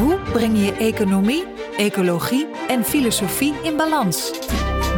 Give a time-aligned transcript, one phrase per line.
[0.00, 1.44] Hoe breng je economie,
[1.76, 4.32] ecologie en filosofie in balans?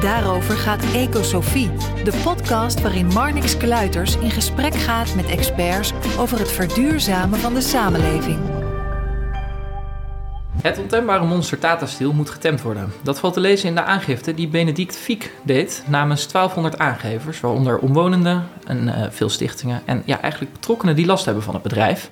[0.01, 1.71] Daarover gaat Ecosofie,
[2.05, 7.61] de podcast waarin Marnix Kluiters in gesprek gaat met experts over het verduurzamen van de
[7.61, 8.39] samenleving.
[10.63, 12.93] Het ontembare monster Tata Steel moet getemd worden.
[13.03, 17.79] Dat valt te lezen in de aangifte die Benedict Fiek deed namens 1200 aangevers, waaronder
[17.79, 22.11] omwonenden en uh, veel stichtingen en ja, eigenlijk betrokkenen die last hebben van het bedrijf.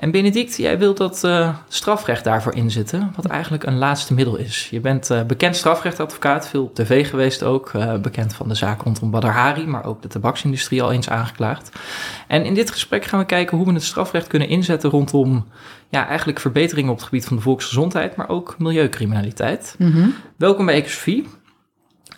[0.00, 4.68] En Benedict, jij wilt dat uh, strafrecht daarvoor inzetten, wat eigenlijk een laatste middel is.
[4.70, 8.82] Je bent uh, bekend strafrechtadvocaat, veel op tv geweest ook, uh, bekend van de zaak
[8.82, 11.78] rondom Badr Hari, maar ook de tabaksindustrie al eens aangeklaagd.
[12.26, 15.46] En in dit gesprek gaan we kijken hoe we het strafrecht kunnen inzetten rondom
[15.88, 19.74] ja, eigenlijk verbeteringen op het gebied van de volksgezondheid, maar ook milieucriminaliteit.
[19.78, 20.14] Mm -hmm.
[20.36, 21.28] Welkom bij Ecosofie.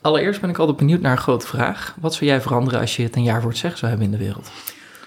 [0.01, 1.97] Allereerst ben ik altijd benieuwd naar een grote vraag.
[2.01, 4.19] Wat zou jij veranderen als je het een jaar voor het zeggen zou hebben in
[4.19, 4.51] de wereld?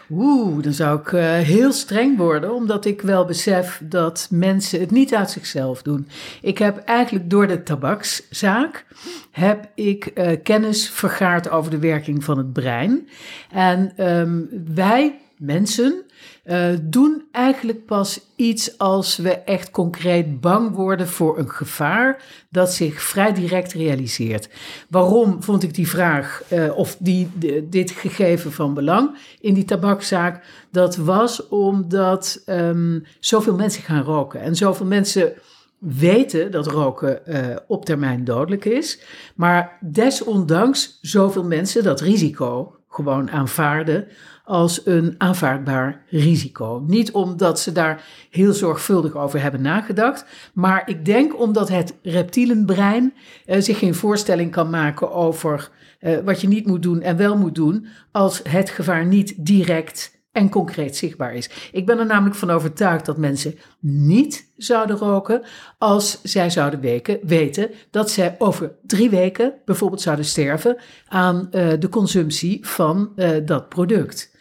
[0.09, 4.91] Oeh, dan zou ik uh, heel streng worden, omdat ik wel besef dat mensen het
[4.91, 6.07] niet uit zichzelf doen.
[6.41, 8.85] Ik heb eigenlijk door de tabakszaak
[9.31, 13.07] heb ik uh, kennis vergaard over de werking van het brein.
[13.51, 16.04] En um, wij mensen
[16.45, 22.73] uh, doen eigenlijk pas iets als we echt concreet bang worden voor een gevaar dat
[22.73, 24.49] zich vrij direct realiseert.
[24.89, 27.29] Waarom vond ik die vraag uh, of die,
[27.69, 30.45] dit gegeven van belang in die tabakzaak?
[30.71, 35.33] Dat was omdat um, zoveel mensen gaan roken en zoveel mensen
[35.79, 38.99] weten dat roken uh, op termijn dodelijk is,
[39.35, 44.07] maar desondanks zoveel mensen dat risico gewoon aanvaarden
[44.45, 46.83] als een aanvaardbaar risico.
[46.87, 53.13] Niet omdat ze daar heel zorgvuldig over hebben nagedacht, maar ik denk omdat het reptielenbrein
[53.45, 55.69] uh, zich geen voorstelling kan maken over
[55.99, 60.15] uh, wat je niet moet doen en wel moet doen, als het gevaar niet direct
[60.35, 61.49] en concreet zichtbaar is.
[61.71, 65.41] Ik ben er namelijk van overtuigd dat mensen niet zouden roken
[65.77, 71.73] als zij zouden weken, weten dat zij over drie weken bijvoorbeeld zouden sterven aan uh,
[71.79, 74.34] de consumptie van uh, dat product.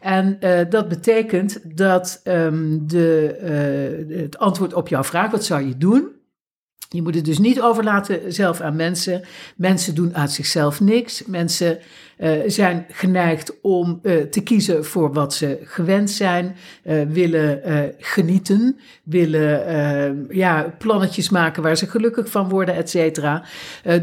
[0.00, 5.76] En uh, dat betekent dat um, de, het antwoord op jouw vraag, wat zou je
[5.76, 6.08] doen?
[6.88, 9.22] Je moet het dus niet overlaten zelf aan mensen.
[9.56, 11.24] Mensen doen uit zichzelf niks.
[11.24, 11.78] Mensen
[12.46, 17.60] zijn geneigd om uh, te kiezen voor wat ze gewend zijn, uh, willen
[17.98, 23.44] genieten, willen ja, plannetjes maken waar ze gelukkig van worden, et cetera.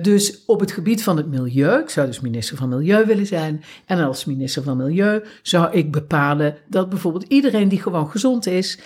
[0.01, 3.63] dus op het gebied van het milieu, ik zou dus minister van Milieu willen zijn,
[3.85, 8.79] en als minister van Milieu zou ik bepalen dat bijvoorbeeld iedereen die gewoon gezond is,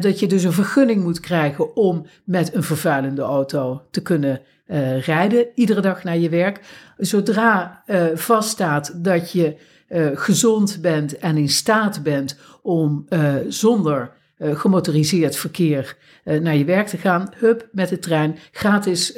[0.00, 5.00] dat je dus een vergunning moet krijgen om met een vervuilende auto te kunnen uh,
[5.00, 6.60] rijden, iedere dag naar je werk.
[6.96, 9.56] Zodra uh, vaststaat dat je
[9.88, 13.06] uh, gezond bent en in staat bent om
[13.48, 19.12] zonder gemotoriseerd verkeer naar je werk te gaan, hup, met de trein, gratis,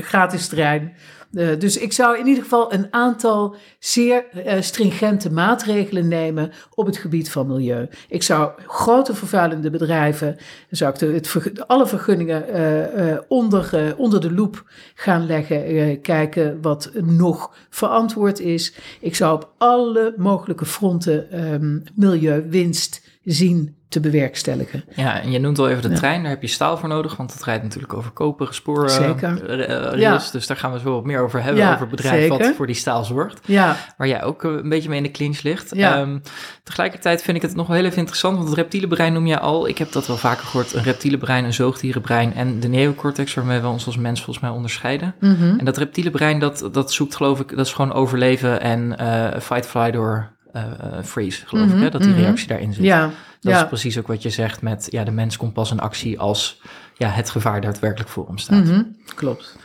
[0.00, 0.92] gratis trein.
[1.32, 6.86] Uh, dus ik zou in ieder geval een aantal zeer uh, stringente maatregelen nemen op
[6.86, 7.88] het gebied van milieu.
[8.08, 10.36] Ik zou grote vervuilende bedrijven,
[10.70, 12.44] zou ik het, alle vergunningen
[13.00, 18.74] uh, onder, onder de loep gaan leggen, kijken wat nog verantwoord is.
[19.00, 24.84] Ik zou op alle mogelijke fronten um, milieuwinst zien te bewerkstelligen.
[24.94, 25.94] Ja, en je noemt al even de ja.
[25.94, 28.90] trein, daar heb je staal voor nodig, want het rijdt natuurlijk over koperen sporen.
[28.90, 29.58] Zeker.
[29.68, 30.20] Uh, ja.
[30.32, 32.38] Dus daar gaan we zo wat meer over hebben, ja, over het bedrijf zeker.
[32.38, 33.40] wat voor die staal zorgt.
[33.44, 33.76] Ja.
[33.96, 35.74] Waar jij ook een beetje mee in de clinch ligt.
[35.74, 36.00] Ja.
[36.00, 36.22] Um,
[36.62, 39.38] tegelijkertijd vind ik het nog wel heel even interessant, want het reptiele brein noem je
[39.38, 39.68] al.
[39.68, 43.60] Ik heb dat wel vaker gehoord, een reptiele brein, een zoogdierenbrein en de neocortex, waarmee
[43.60, 45.14] we ons als mens volgens mij onderscheiden.
[45.20, 45.58] Mm -hmm.
[45.58, 49.40] En dat reptiele brein, dat, dat zoekt geloof ik, dat is gewoon overleven en uh,
[49.40, 50.62] fight, fly door uh,
[51.02, 51.78] freeze, geloof mm -hmm.
[51.78, 52.48] ik, hè, dat die reactie mm -hmm.
[52.48, 52.84] daarin zit.
[52.84, 53.10] Ja.
[53.40, 53.62] Dat ja.
[53.62, 56.60] is precies ook wat je zegt met, ja, de mens komt pas in actie als
[56.94, 58.64] ja, het gevaar daadwerkelijk voor hem staat.
[58.64, 58.96] Mm -hmm.
[59.14, 59.56] Klopt.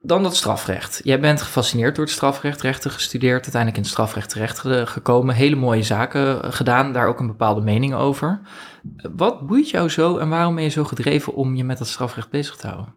[0.00, 1.00] Dan dat strafrecht.
[1.04, 5.34] Jij bent gefascineerd door het strafrecht, rechten gestudeerd, uiteindelijk in het strafrecht terechtgekomen.
[5.34, 8.40] Hele mooie zaken gedaan, daar ook een bepaalde mening over.
[9.16, 12.30] Wat boeit jou zo en waarom ben je zo gedreven om je met dat strafrecht
[12.30, 12.94] bezig te houden?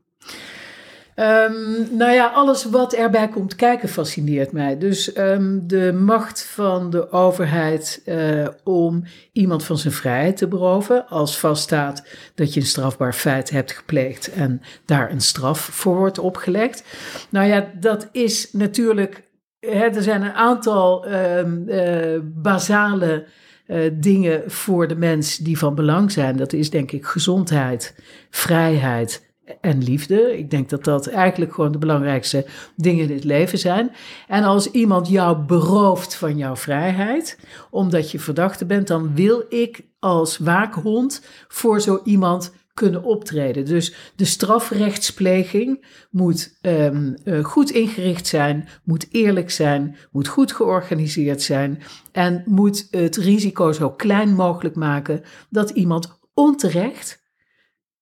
[1.19, 4.77] Um, nou ja, alles wat erbij komt kijken fascineert mij.
[4.77, 11.07] Dus um, de macht van de overheid uh, om iemand van zijn vrijheid te beroven,
[11.07, 16.19] als vaststaat dat je een strafbaar feit hebt gepleegd en daar een straf voor wordt
[16.19, 16.83] opgelegd.
[17.29, 19.27] Nou ja, dat is natuurlijk.
[19.59, 23.25] Hè, er zijn een aantal um, uh, basale
[23.67, 26.37] uh, dingen voor de mens die van belang zijn.
[26.37, 27.95] Dat is denk ik gezondheid,
[28.29, 29.27] vrijheid
[29.61, 30.37] en liefde.
[30.37, 33.91] Ik denk dat dat eigenlijk gewoon de belangrijkste dingen in het leven zijn.
[34.27, 39.85] En als iemand jou berooft van jouw vrijheid, omdat je verdachte bent, dan wil ik
[39.99, 43.65] als waakhond voor zo iemand kunnen optreden.
[43.65, 51.41] Dus de strafrechtspleging moet um, uh, goed ingericht zijn, moet eerlijk zijn, moet goed georganiseerd
[51.41, 51.81] zijn
[52.11, 57.18] en moet het risico zo klein mogelijk maken dat iemand onterecht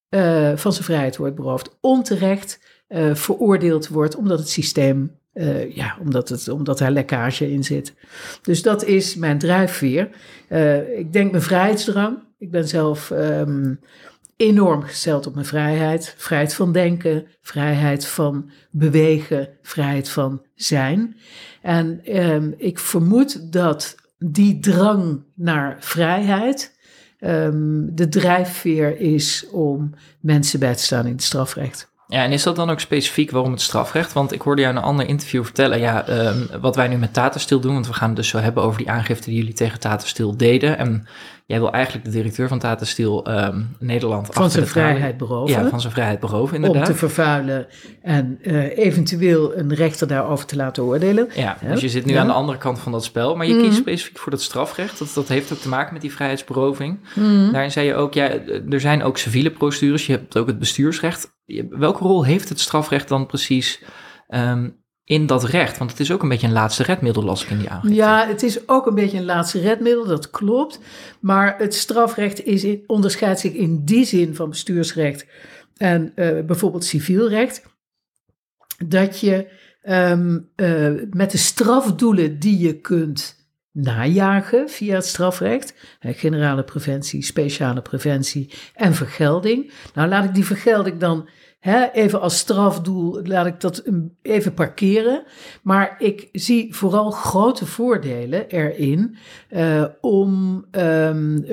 [0.09, 2.59] uh, van zijn vrijheid wordt beroofd, onterecht
[2.89, 7.93] uh, veroordeeld wordt omdat het systeem, uh, ja, omdat, het, omdat daar lekkage in zit.
[8.41, 10.09] Dus dat is mijn drijfveer.
[10.97, 12.17] ik denk mijn vrijheidsdrang.
[12.39, 13.79] Ik ben zelf um,
[14.35, 16.15] enorm gesteld op mijn vrijheid.
[16.17, 21.15] Vrijheid van denken, vrijheid van bewegen, vrijheid van zijn.
[21.61, 26.76] En um, ik vermoed dat die drang naar vrijheid
[27.19, 31.91] um, de drijfveer is om mensen bij te staan in het strafrecht.
[32.07, 34.13] Ja, en is dat dan ook specifiek waarom het strafrecht?
[34.13, 37.13] Want ik hoorde jou in een ander interview vertellen, ja, um, wat wij nu met
[37.13, 39.53] Tata Steel doen, want we gaan het dus zo hebben over die aangifte die jullie
[39.53, 40.77] tegen Tata Steel deden.
[40.77, 41.07] En
[41.47, 45.61] Jij wil eigenlijk de directeur van Tata Steel um, Nederland van zijn vrijheid beroven.
[45.61, 46.87] Ja, van zijn vrijheid beroven, inderdaad.
[46.87, 47.67] Om te vervuilen
[48.01, 51.27] en uh, eventueel een rechter daarover te laten oordelen.
[51.35, 52.19] Ja, dus je zit nu ja.
[52.19, 53.35] aan de andere kant van dat spel.
[53.35, 53.61] Maar je mm.
[53.61, 54.99] kiest specifiek voor dat strafrecht.
[54.99, 56.99] Dat, dat heeft ook te maken met die vrijheidsberoving.
[57.15, 57.51] Mm.
[57.51, 58.29] Daarin zei je ook, ja,
[58.69, 60.05] er zijn ook civiele procedures.
[60.05, 61.35] Je hebt ook het bestuursrecht.
[61.69, 63.83] Welke rol heeft het strafrecht dan precies
[64.29, 65.77] um, in dat recht?
[65.77, 67.95] Want het is ook een beetje een laatste redmiddel, las ik in die aangifte.
[67.95, 70.79] Ja, het is ook een beetje een laatste redmiddel, dat klopt.
[71.19, 75.25] Maar het strafrecht is in, onderscheidt zich in die zin van bestuursrecht
[75.77, 77.63] en uh, bijvoorbeeld civiel recht,
[78.85, 79.47] dat je
[79.83, 83.35] um, uh, met de strafdoelen die je kunt
[83.71, 89.71] najagen via het strafrecht, generale preventie, speciale preventie en vergelding.
[89.93, 91.29] Nou, laat ik die vergelding dan
[91.93, 93.83] even als strafdoel laat ik dat
[94.21, 95.23] even parkeren.
[95.61, 99.17] Maar ik zie vooral grote voordelen erin
[99.49, 101.45] uh, om um,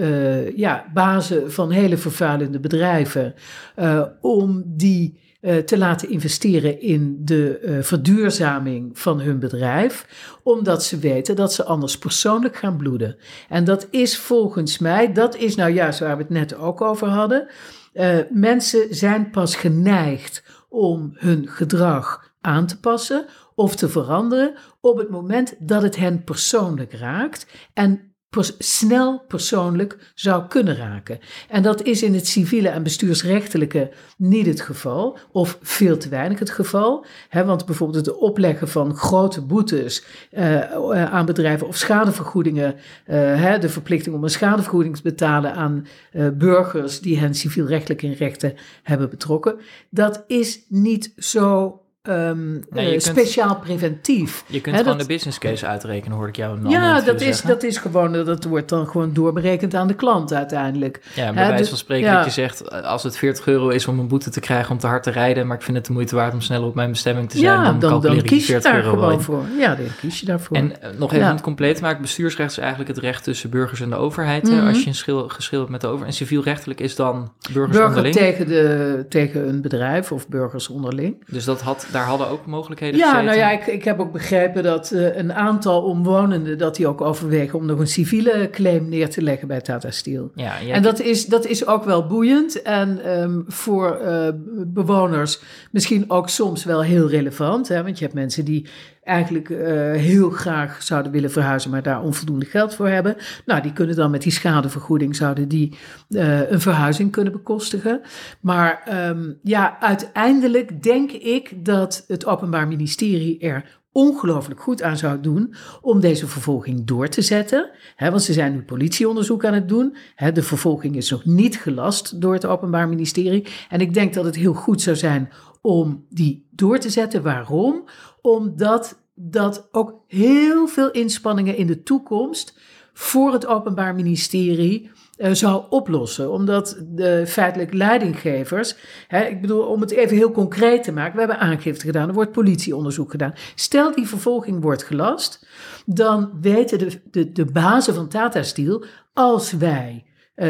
[0.57, 3.35] ja, bazen van hele vervuilende bedrijven,
[3.79, 5.23] uh, om die
[5.65, 10.07] te laten investeren in de verduurzaming van hun bedrijf,
[10.43, 13.17] omdat ze weten dat ze anders persoonlijk gaan bloeden.
[13.49, 17.09] En dat is volgens mij, dat is nou juist waar we het net ook over
[17.09, 17.49] hadden.
[17.95, 24.99] Uh, mensen zijn pas geneigd om hun gedrag aan te passen of te veranderen op
[24.99, 27.47] het moment dat het hen persoonlijk raakt.
[27.73, 28.14] En
[28.59, 31.19] snel persoonlijk zou kunnen raken.
[31.49, 36.39] En dat is in het civiele en bestuursrechtelijke niet het geval, of veel te weinig
[36.39, 37.07] het geval.
[37.31, 42.75] Want bijvoorbeeld het opleggen van grote boetes uh, aan bedrijven of schadevergoedingen,
[43.07, 45.87] uh, de verplichting om een schadevergoeding te betalen aan
[46.35, 49.57] burgers die hen civielrechtelijk in rechten hebben betrokken,
[49.91, 51.79] dat is niet zo
[52.09, 54.45] Um, nee, uh, speciaal preventief.
[54.47, 56.69] Je kunt gewoon de business case uitrekenen, hoor ik jou.
[56.69, 61.01] Ja, dat is, dat is gewoon, dat wordt dan gewoon doorberekend aan de klant uiteindelijk.
[61.15, 62.17] Ja, bij wijze van spreken ja.
[62.17, 64.87] dat je zegt, als het 40 euro is om een boete te krijgen om te
[64.87, 67.31] hard te rijden, maar ik vind het de moeite waard om sneller op mijn bestemming
[67.31, 69.21] te zijn, ja, dan, dan, dan kies je daar gewoon in.
[69.21, 69.45] voor.
[69.59, 70.57] Ja, dan kies je daarvoor.
[70.57, 71.33] En uh, nog even ja.
[71.33, 74.59] het compleet te maken, bestuursrecht is eigenlijk het recht tussen burgers en de overheid, mm
[74.59, 74.69] -hmm.
[74.69, 76.11] als je een schil, geschil hebt met de overheid.
[76.11, 78.15] En civielrechtelijk is dan burgers Burger onderling.
[78.15, 81.25] tegen, de, tegen een bedrijf of burgers onderling.
[81.27, 83.25] Dus dat had, daar hadden ook mogelijkheden ja, gezeten?
[83.25, 86.59] nou ja, ik, ik heb ook begrepen dat uh, een aantal omwonenden...
[86.59, 90.31] dat die ook overwegen om nog een civiele claim neer te leggen bij Tata Steel.
[90.35, 94.29] Ja, en dat is, dat is ook wel boeiend en um, voor uh,
[94.67, 97.69] bewoners misschien ook soms wel heel relevant.
[97.69, 97.83] Hè?
[97.83, 98.67] Want je hebt mensen die
[99.05, 99.59] eigenlijk uh,
[99.93, 103.17] heel graag zouden willen verhuizen, maar daar onvoldoende geld voor hebben.
[103.47, 105.77] Nou, die kunnen dan met die schadevergoeding zouden die
[106.09, 108.01] uh, een verhuizing kunnen bekostigen.
[108.41, 115.21] Maar um, ja, uiteindelijk denk ik dat het Openbaar Ministerie er ongelooflijk goed aan zou
[115.21, 117.71] doen om deze vervolging door te zetten.
[117.99, 119.97] Want ze zijn nu politieonderzoek aan het doen.
[120.33, 123.47] De vervolging is nog niet gelast door het Openbaar Ministerie.
[123.69, 125.31] En ik denk dat het heel goed zou zijn
[125.61, 127.23] om die door te zetten.
[127.23, 127.89] Waarom?
[128.27, 132.59] Omdat dat ook heel veel inspanningen in de toekomst
[132.93, 136.31] voor het Openbaar Ministerie eh, zou oplossen.
[136.31, 138.77] Omdat de feitelijk leidinggevers,
[139.09, 142.15] hè, ik bedoel, om het even heel concreet te maken, we hebben aangifte gedaan, er
[142.15, 143.35] wordt politieonderzoek gedaan.
[143.55, 145.47] Stel die vervolging wordt gelast,
[145.87, 150.05] dan weten de, de, de bazen van Tata Steel, als wij
[150.37, 150.49] uh,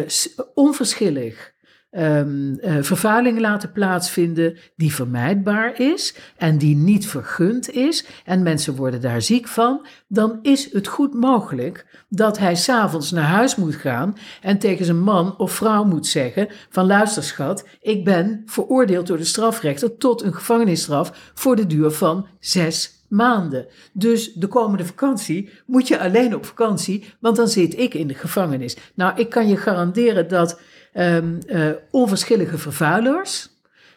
[0.55, 1.54] onverschillig
[1.99, 9.01] um, vervuiling laten plaatsvinden die vermijdbaar is en die niet vergund is en mensen worden
[9.01, 14.17] daar ziek van, dan is het goed mogelijk dat hij s'avonds naar huis moet gaan
[14.41, 19.17] en tegen zijn man of vrouw moet zeggen van luister schat, ik ben veroordeeld door
[19.17, 23.67] de strafrechter tot een gevangenisstraf voor de duur van zes maanden.
[23.93, 28.15] Dus de komende vakantie moet je alleen op vakantie, want dan zit ik in de
[28.15, 28.77] gevangenis.
[28.95, 30.61] Nou, ik kan je garanderen dat
[30.95, 33.49] um, uh, onverschillige vervuilers.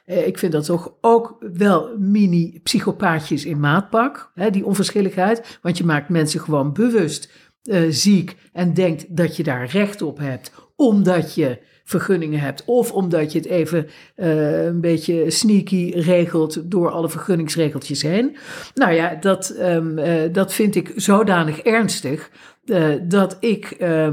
[0.05, 5.59] Uh, ik vind dat toch ook wel mini-psychopaatjes in maatpak, hè, die onverschilligheid.
[5.61, 7.31] Want je maakt mensen gewoon bewust
[7.63, 12.65] uh, ziek en denkt dat je daar recht op hebt, omdat je vergunningen hebt.
[12.65, 18.37] Of omdat je het even uh, een beetje sneaky regelt door alle vergunningsregeltjes heen.
[18.73, 22.31] Nou ja, dat, um, uh, dat vind ik zodanig ernstig
[22.65, 24.09] uh, dat ik uh,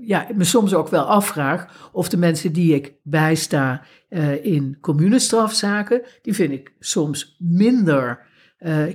[0.00, 3.82] ja, me soms ook wel afvraag of de mensen die ik bijsta
[4.42, 8.26] in communestrafzaken, die vind ik soms minder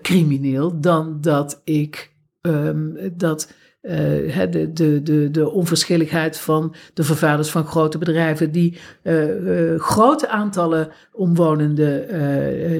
[0.01, 3.91] crimineel dan dat ik um, dat uh,
[4.49, 10.27] de, de, de, de onverschilligheid van de vervuilers van grote bedrijven die uh, uh, grote
[10.27, 12.09] aantallen omwonenden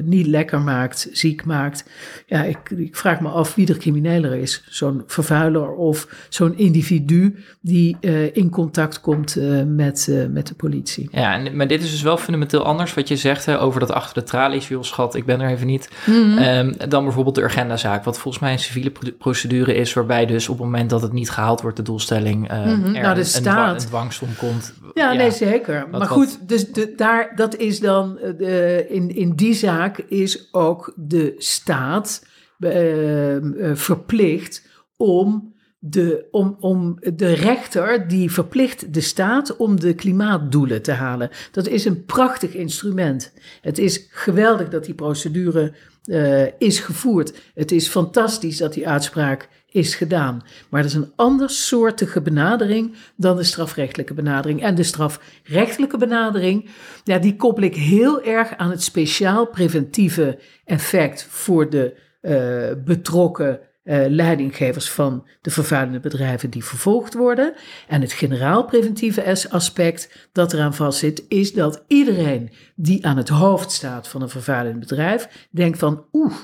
[0.08, 1.90] niet lekker maakt, ziek maakt.
[2.26, 4.64] Ja, ik, ik vraag me af wie er crimineler is.
[4.68, 7.96] Zo'n vervuiler of zo'n individu die
[8.32, 11.08] in contact komt met, met de politie.
[11.12, 13.92] Ja, en, maar dit is dus wel fundamenteel anders wat je zegt hè, over dat
[13.92, 15.90] achter de tralies, joh schat, ik ben er even niet.
[16.06, 16.38] Mm -hmm.
[16.38, 20.56] um, dan bijvoorbeeld de agendazaak, wat volgens mij een civiele procedure is, waarbij dus op
[20.56, 22.94] het moment dat het niet gehaald wordt, de doelstelling, uh, mm -hmm.
[22.94, 23.82] er nou, de staat.
[23.82, 24.72] een, dwangsom komt.
[24.94, 25.88] Ja, ja, nee, zeker.
[25.90, 30.92] Maar goed, dus de, daar, dat is dan, de, in, in die zaak is ook
[30.96, 32.26] de staat
[32.58, 39.94] uh, uh, verplicht om de, om, om de rechter die verplicht de staat om de
[39.94, 41.30] klimaatdoelen te halen.
[41.50, 43.32] Dat is een prachtig instrument.
[43.60, 47.32] Het is geweldig dat die procedure uh, is gevoerd.
[47.54, 50.42] Het is fantastisch dat die uitspraak is gedaan.
[50.68, 54.62] Maar dat is een andersoortige benadering dan de strafrechtelijke benadering.
[54.62, 56.70] En de strafrechtelijke benadering,
[57.04, 63.60] ja, die koppel ik heel erg aan het speciaal preventieve effect voor de uh, betrokken
[63.84, 67.54] uh, leidinggevers van de vervuilende bedrijven die vervolgd worden.
[67.88, 73.72] En het generaal preventieve aspect dat eraan vastzit, is dat iedereen die aan het hoofd
[73.72, 76.34] staat van een vervuilend bedrijf denkt van oeh,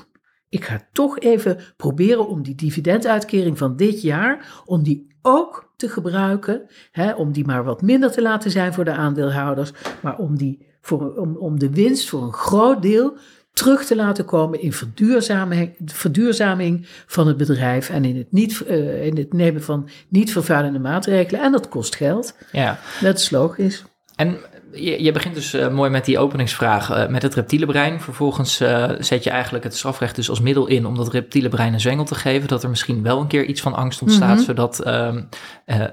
[0.49, 5.89] ik ga toch even proberen om die dividenduitkering van dit jaar, om die ook te
[5.89, 10.37] gebruiken, hè, om die maar wat minder te laten zijn voor de aandeelhouders, maar om,
[10.37, 13.17] die voor, om, om de winst voor een groot deel
[13.53, 19.05] terug te laten komen in verduurzaming, verduurzaming van het bedrijf en in het, niet, uh,
[19.05, 21.41] in het nemen van niet vervuilende maatregelen.
[21.41, 22.35] En dat kost geld.
[22.51, 22.79] Ja.
[23.01, 23.83] Dat is logisch.
[24.15, 24.37] En
[24.71, 28.01] je, je begint dus uh, mooi met die openingsvraag uh, met het reptiele brein.
[28.01, 31.73] Vervolgens uh, zet je eigenlijk het strafrecht dus als middel in om dat reptiele brein
[31.73, 32.47] een zwengel te geven.
[32.47, 34.45] Dat er misschien wel een keer iets van angst ontstaat, mm -hmm.
[34.45, 35.21] zodat ehm,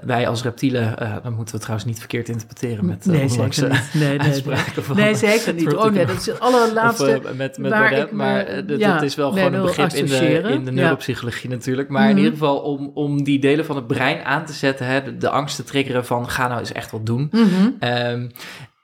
[0.01, 3.93] wij als reptielen, dan moeten we trouwens niet verkeerd interpreteren met nee, zeker niet.
[3.93, 4.95] Nee, nee, nee.
[4.95, 5.75] nee, zeker niet.
[5.75, 7.21] Oh nee, dat is het allerlaatste.
[7.23, 10.49] Of, met met waar ik maar dat, ja, is wel gewoon een begrip in de,
[10.51, 11.55] in de neuropsychologie ja.
[11.55, 11.89] natuurlijk.
[11.89, 12.17] Maar mm -hmm.
[12.17, 15.17] in ieder geval om, om die delen van het brein aan te zetten, hè, de,
[15.17, 17.29] de angst te triggeren van ga nou eens echt wat doen.
[17.31, 17.89] Mm -hmm.
[17.89, 18.31] um,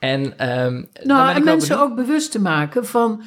[0.04, 3.24] en, um, nou, en mensen ook bewust te maken van.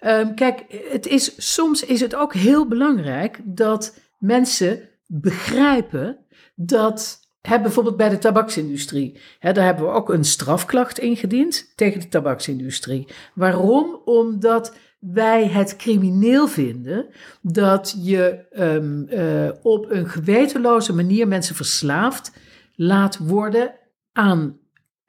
[0.00, 6.18] Um, kijk, het is, soms is het ook heel belangrijk dat mensen begrijpen
[6.54, 7.18] dat.
[7.40, 9.20] Hè, bijvoorbeeld bij de tabaksindustrie.
[9.38, 13.06] Hè, daar hebben we ook een strafklacht ingediend tegen de tabaksindustrie.
[13.34, 14.00] Waarom?
[14.04, 17.06] Omdat wij het crimineel vinden
[17.42, 22.32] dat je um, uh, op een gewetenloze manier mensen verslaafd
[22.74, 23.74] laat worden
[24.12, 24.58] aan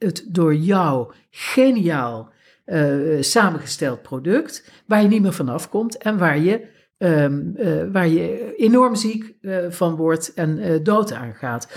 [0.03, 2.29] het door jou geniaal
[2.65, 6.67] uh, samengesteld product, waar je niet meer vanaf komt en waar je,
[6.97, 11.67] um, uh, waar je enorm ziek uh, van wordt en dood aangaat.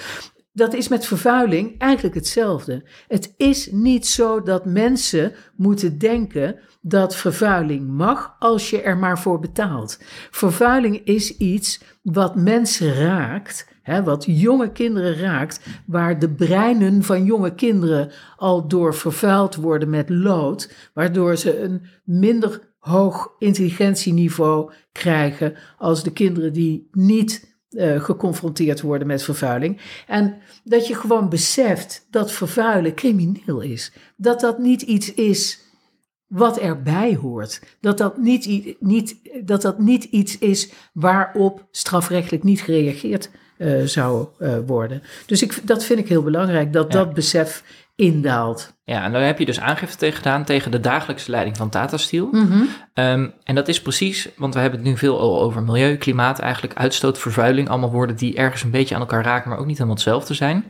[0.52, 2.82] Dat is met vervuiling eigenlijk hetzelfde.
[3.08, 9.18] Het is niet zo dat mensen moeten denken dat vervuiling mag als je er maar
[9.18, 9.98] voor betaalt.
[10.30, 17.24] Vervuiling is iets wat mensen raakt hè, wat jonge kinderen raakt, waar de breinen van
[17.24, 25.54] jonge kinderen al door vervuild worden met lood, waardoor ze een minder hoog intelligentieniveau krijgen
[25.78, 29.80] als de kinderen die niet eh, geconfronteerd worden met vervuiling.
[30.06, 33.92] En dat je gewoon beseft dat vervuilen crimineel is.
[34.16, 35.62] Dat dat niet iets is
[36.26, 37.62] wat erbij hoort.
[37.80, 44.26] Dat dat niet, niet, dat dat niet iets is waarop strafrechtelijk niet gereageerd uh, zou
[44.40, 45.02] uh, worden.
[45.26, 46.98] Dus ik, dat vind ik heel belangrijk, dat Ja.
[46.98, 47.62] dat besef
[47.96, 48.72] indaalt.
[48.84, 51.96] Ja, en daar heb je dus aangifte tegen gedaan tegen de dagelijkse leiding van Tata
[51.96, 52.28] Steel.
[52.32, 52.62] Mhm.
[52.94, 56.38] Ehm, en dat is precies, want we hebben het nu veel al over milieu, klimaat,
[56.38, 57.68] eigenlijk uitstoot, vervuiling.
[57.68, 60.64] Allemaal woorden die ergens een beetje aan elkaar raken, maar ook niet helemaal hetzelfde zijn.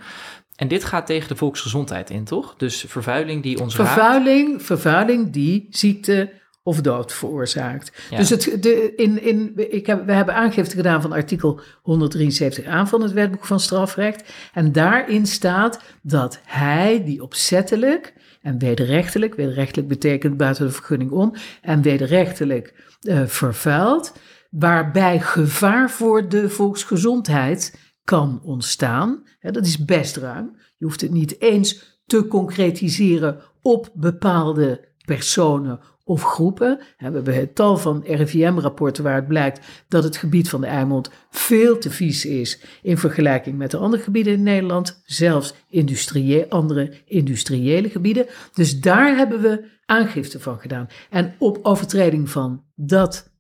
[0.57, 2.55] En dit gaat tegen de volksgezondheid in, toch?
[2.57, 3.91] Dus vervuiling die ons raakt.
[3.91, 6.31] Vervuiling, vervuiling die ziekte
[6.67, 7.93] of dood veroorzaakt.
[8.11, 8.17] Ja.
[8.17, 13.03] Dus het, de, in, in, ik heb, we hebben aangifte gedaan van artikel 173a van
[13.03, 14.33] het wetboek van strafrecht.
[14.53, 21.35] En daarin staat dat hij die opzettelijk en wederrechtelijk, wederrechtelijk betekent buiten de vergunning om,
[21.63, 24.13] en wederrechtelijk eh, vervuilt,
[24.51, 29.23] waarbij gevaar voor de volksgezondheid kan ontstaan.
[29.39, 30.57] Hè, dat is best ruim.
[30.77, 36.79] Je hoeft het niet eens te concretiseren op bepaalde personen of groepen.
[36.79, 41.79] We hebben het tal van RIVM-rapporten waaruit blijkt dat het gebied van de Eimond veel
[41.79, 47.91] te vies is in vergelijking met de andere gebieden in Nederland, zelfs industriële, andere industriële
[47.91, 48.27] gebieden.
[48.53, 50.87] Dus daar hebben we aangifte van gedaan.
[51.11, 53.33] En op overtreding van dat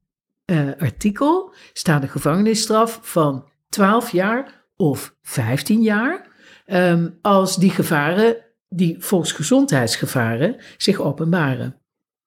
[0.44, 6.33] eh, artikel staat een gevangenisstraf van 12 jaar of 15 jaar.
[6.64, 8.37] ehm, als die gevaren,
[8.68, 11.83] die volksgezondheidsgevaren, zich openbaren.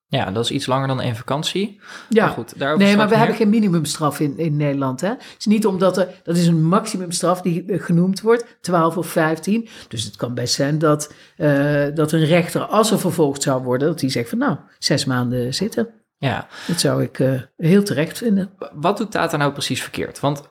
[0.09, 1.79] Ja, dat is iets langer dan één vakantie.
[2.09, 3.19] Ja, Maar goed, daarover nee, maar we meer.
[3.19, 5.01] hebben geen minimumstraf in, in Nederland.
[5.01, 5.07] Hè?
[5.09, 9.07] Het is niet omdat er, dat is een maximumstraf die eh, genoemd wordt, 12 of
[9.07, 9.67] 15.
[9.87, 13.87] Dus het kan best zijn dat, eh, dat een rechter, als er vervolgd zou worden,
[13.87, 15.89] dat die zegt van nou, zes maanden zitten.
[16.17, 18.49] Ja, Dat zou ik eh, heel terecht vinden.
[18.73, 20.19] wat doet Tata nou precies verkeerd?
[20.19, 20.41] Want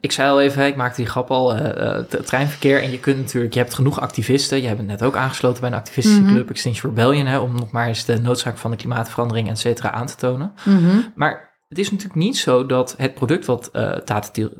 [0.00, 2.82] ik zei al even, ik maakte die grap al, eh, eh, het treinverkeer.
[2.82, 4.62] En je kunt natuurlijk, je hebt genoeg activisten.
[4.62, 6.32] Je hebt net ook aangesloten bij een activistische Mhm.
[6.32, 9.90] club, Extinction Rebellion, hè, om nog maar eens de noodzaak van de klimaatverandering, et cetera,
[9.90, 10.52] aan te tonen.
[11.14, 13.92] Maar het is natuurlijk niet zo dat het product wat eh,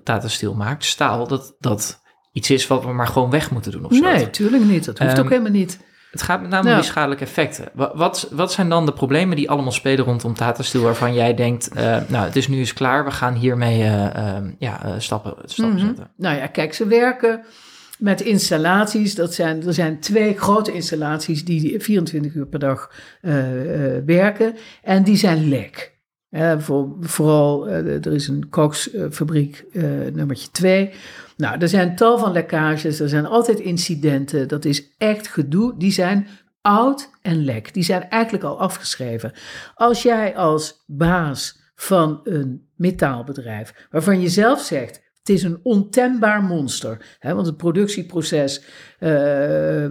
[0.05, 2.01] Tata, Steel, maakt, staal, dat dat
[2.33, 4.01] iets is wat we maar gewoon weg moeten doen of zo.
[4.01, 4.85] Nee, tuurlijk niet.
[4.85, 5.79] Dat hoeft Ehm, ook helemaal niet.
[6.11, 6.75] Het gaat met name Ja.
[6.75, 7.69] om die schadelijke effecten.
[7.75, 11.35] Wa- Wat, wat zijn dan de problemen die allemaal spelen rondom Tata Steel waarvan jij
[11.35, 14.93] denkt, eh, nou het is nu eens klaar, we gaan hiermee eh, eh, ja, eh,
[14.99, 15.87] stappen, stappen Mhm.
[15.87, 16.11] zetten.
[16.17, 17.45] Nou ja, kijk, ze werken
[17.99, 19.15] met installaties.
[19.15, 22.91] Dat zijn, er zijn twee grote installaties die 24 uur per dag
[24.05, 24.55] werken.
[24.83, 25.99] En die zijn lek.
[26.59, 29.65] Voor, vooral, er is een koksfabriek
[30.13, 30.91] nummertje 2.
[31.41, 34.49] Nou, er zijn tal van lekkages, er zijn altijd incidenten.
[34.49, 35.75] Dat is echt gedoe.
[35.79, 36.27] Die zijn
[36.61, 37.75] oud en lek.
[37.75, 39.33] Die zijn eigenlijk al afgeschreven.
[39.75, 46.43] Als jij als baas van een metaalbedrijf, waarvan je zelf zegt, het is een ontembaar
[46.43, 47.17] monster.
[47.19, 48.65] Hè, want het productieproces
[48.99, 49.11] eh,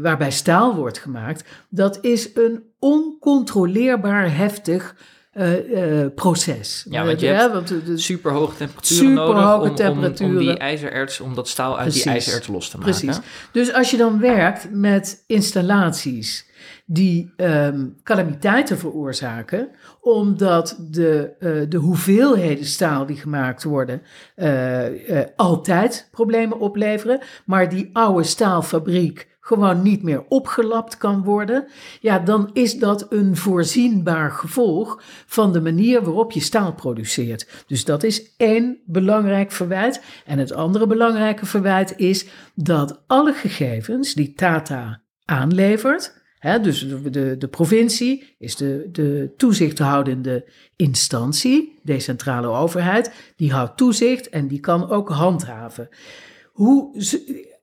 [0.02, 4.96] waarbij staal wordt gemaakt, dat is een oncontroleerbaar heftig
[5.40, 6.86] eh, eh, proces.
[6.90, 9.76] Ja, want je hebt want de- de- Super hoge temperaturen Superhoge nodig om, om, om
[9.76, 10.38] temperaturen.
[10.40, 12.04] die ijzererts, om dat staal uit Precies.
[12.04, 12.92] die ijzererts los te maken.
[13.00, 13.20] Precies.
[13.52, 16.48] Dus als je dan werkt met installaties
[16.86, 19.70] die ehm, calamiteiten veroorzaken,
[20.02, 24.02] omdat de, eh, de hoeveelheden staal die gemaakt worden
[25.36, 31.68] altijd problemen opleveren, maar die oude staalfabriek gewoon niet meer opgelapt kan worden,
[32.00, 37.64] ja, dan is dat een voorzienbaar gevolg van de manier waarop je staal produceert.
[37.68, 40.02] Dus dat is één belangrijk verwijt.
[40.26, 47.10] En het andere belangrijke verwijt is dat alle gegevens die Tata aanlevert, hè, dus de,
[47.10, 54.60] de, de provincie is de, de toezichthoudende instantie, decentrale overheid, die houdt toezicht en die
[54.60, 55.90] kan ook handhaven.
[56.52, 57.04] Hoe,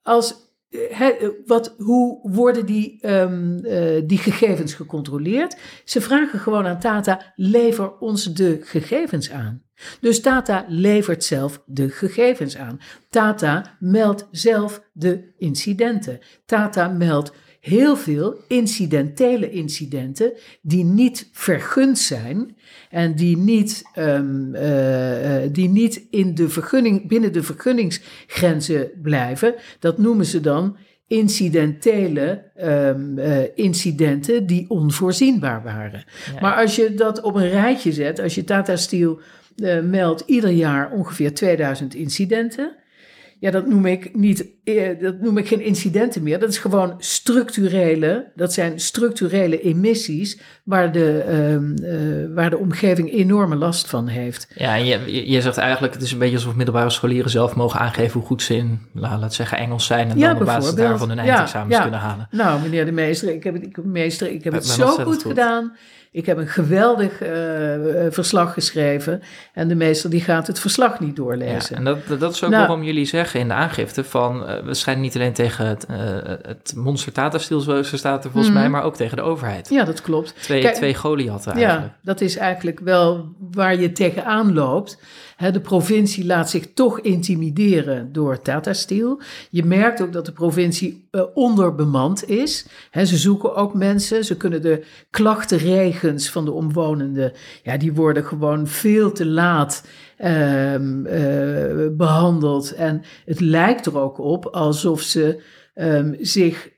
[0.03, 1.13] als Hè,
[1.47, 5.57] wat, hoe worden die, ehm, eh, die gegevens gecontroleerd?
[5.85, 9.63] Ze vragen gewoon aan Tata: lever ons de gegevens aan.
[10.01, 12.81] Dus Tata levert zelf de gegevens aan.
[13.11, 16.19] Tata meldt zelf de incidenten.
[16.47, 17.33] Tata meldt
[17.67, 22.57] heel veel incidentele incidenten die niet vergund zijn
[22.91, 29.55] en die niet, ehm, eh, eh, die niet in de vergunning, binnen de vergunningsgrenzen blijven.
[29.79, 30.77] Dat noemen ze dan
[31.07, 36.05] incidentele ehm, eh, incidenten die onvoorzienbaar waren.
[36.35, 36.41] Ja.
[36.41, 39.21] Maar als je dat op een rijtje zet, als je Tata Steel
[39.83, 42.77] meldt ieder jaar ongeveer 2000 incidenten.
[43.39, 46.39] Ja, dat noem ik niet, eh, dat noem ik geen incidenten meer.
[46.39, 53.13] Dat is gewoon structurele, dat zijn structurele emissies waar de, ehm, eh, waar de omgeving
[53.13, 54.49] enorme last van heeft.
[54.55, 57.81] Ja, en je, je zegt eigenlijk, het is een beetje alsof middelbare scholieren zelf mogen
[57.81, 60.11] aangeven hoe goed ze in, we zeggen, Engels zijn.
[60.11, 61.83] En Ja, dan op basis daarvan hun eindexamens ja.
[61.83, 62.29] kunnen halen.
[62.31, 65.23] Nou, meneer de meester, ik heb het, ik, meester, ik heb het zo goed.
[65.23, 65.77] gedaan.
[66.17, 69.23] Ik heb een geweldig eh, eh, verslag geschreven.
[69.53, 71.77] En de meester die gaat het verslag niet Ja, doorlezen.
[71.77, 72.67] en dat, dat is ook Nou.
[72.67, 74.47] waarom jullie zeggen in de aangifte van...
[74.47, 75.97] eh, we schijnen niet alleen tegen het, eh,
[76.43, 78.61] het monster Tata Steel, zoals er staat er volgens Mhm.
[78.63, 78.71] mij...
[78.71, 79.69] maar ook tegen de overheid.
[79.69, 80.35] Ja, dat klopt.
[80.43, 81.85] Twee, Kijk, twee Goliatten eigenlijk.
[81.87, 84.99] Ja, dat is eigenlijk wel waar je tegenaan loopt.
[85.37, 89.21] De provincie laat zich toch intimideren door Tata Steel.
[89.51, 92.67] Je merkt ook dat de provincie eh, onderbemand is.
[92.93, 94.25] Ze zoeken ook mensen.
[94.25, 101.07] Ze kunnen de klachtenregens van de omwonenden, ja, die worden gewoon veel te laat ehm,
[101.07, 102.73] eh, behandeld.
[102.73, 105.43] En het lijkt er ook op alsof ze
[105.75, 106.71] ehm, zich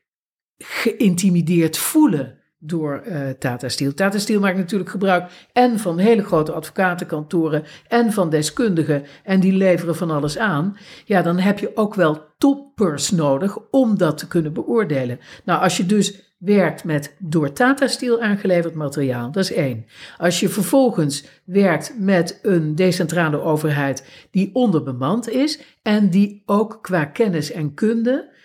[0.58, 3.94] geïntimideerd voelen door eh, Tata Steel.
[3.94, 9.52] Tata Steel maakt natuurlijk gebruik en van hele grote advocatenkantoren en van deskundigen en die
[9.52, 10.76] leveren van alles aan.
[11.04, 15.20] Ja, dan heb je ook wel toppers nodig om dat te kunnen beoordelen.
[15.44, 19.86] Nou, als je dus werkt met door Tata Steel aangeleverd materiaal, dat is één.
[20.16, 27.04] Als je vervolgens werkt met een decentrale overheid die onderbemand is en die ook qua
[27.04, 28.36] kennis en kunde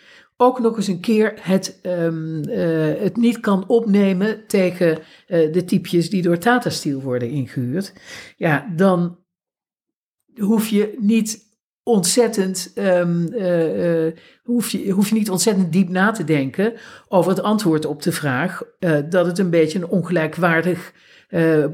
[0.43, 5.65] ook nog eens een keer het, ehm, eh, het niet kan opnemen tegen eh, de
[5.65, 7.93] typjes die door Tata Steel worden ingehuurd,
[8.37, 9.17] ja, dan
[10.35, 11.51] hoef je niet
[11.83, 16.73] ontzettend, ehm, eh, hoef, je, hoef je niet ontzettend diep na te denken
[17.07, 18.61] over het antwoord op de vraag
[19.09, 20.93] dat het een beetje een ongelijkwaardig,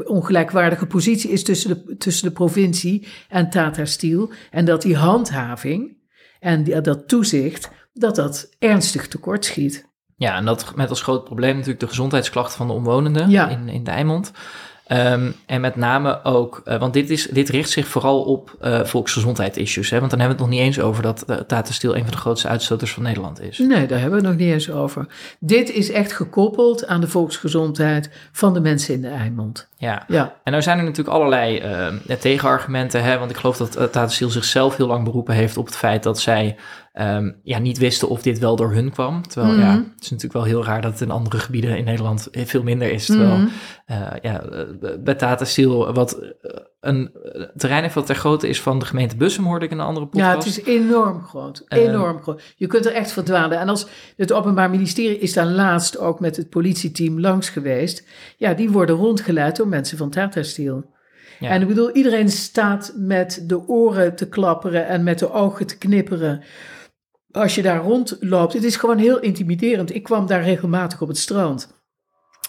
[0.06, 4.32] ongelijkwaardige positie is tussen de, tussen de provincie en Tata Steel.
[4.52, 5.98] En dat die handhaving
[6.40, 9.88] en die, dat toezicht, dat dat ernstig tekortschiet.
[10.15, 13.47] Ja, en dat met als groot probleem natuurlijk de gezondheidsklachten van de omwonenden Ja.
[13.47, 14.32] in, in Dijmond.
[14.86, 18.84] Ehm, en met name ook, eh, want dit, is, dit richt zich vooral op eh
[18.84, 19.89] volksgezondheid-issues.
[19.89, 19.99] Hè?
[19.99, 22.12] Want dan hebben we het nog niet eens over dat uh, Tata Steel een van
[22.12, 23.58] de grootste uitstoters van Nederland is.
[23.58, 25.06] Nee, daar hebben we het nog niet eens over.
[25.39, 29.67] Dit is echt gekoppeld aan de volksgezondheid van de mensen in de Eimond.
[29.78, 30.04] Ja.
[30.08, 30.34] Ja.
[30.43, 31.62] En nou zijn er natuurlijk allerlei
[32.08, 33.04] uh, tegenargumenten.
[33.04, 33.17] Hè?
[33.17, 36.04] Want ik geloof dat uh, Tata Steel zichzelf heel lang beroepen heeft op het feit
[36.04, 36.56] dat zij
[37.00, 39.28] um, ja, niet wisten of dit wel door hun kwam.
[39.28, 39.62] Terwijl Mhm.
[39.62, 42.64] ja, het is natuurlijk wel heel raar dat het in andere gebieden in Nederland veel
[42.64, 43.06] minder is.
[43.06, 43.48] Terwijl Mhm.
[43.92, 44.44] uh, ja,
[45.00, 46.20] bij Tata Steel wat
[46.80, 47.12] een
[47.56, 50.06] terrein heeft wat ter grootte is van de gemeente Bussum, hoorde ik in een andere
[50.08, 50.32] podcast.
[50.32, 51.64] Ja, het is enorm groot.
[51.68, 52.42] Enorm uh, groot.
[52.56, 53.60] Je kunt er echt verdwalen.
[53.60, 58.08] En als het Openbaar Ministerie is daar laatst ook met het politieteam langs geweest.
[58.38, 60.86] Ja, die worden rondgeleid door mensen van Tata Steel.
[61.40, 61.50] Ja.
[61.50, 65.78] En ik bedoel, iedereen staat met de oren te klapperen en met de ogen te
[65.78, 66.44] knipperen.
[67.32, 69.96] Als je daar rondloopt, het is gewoon heel intimiderend.
[69.96, 71.78] Ik kwam daar regelmatig op het strand.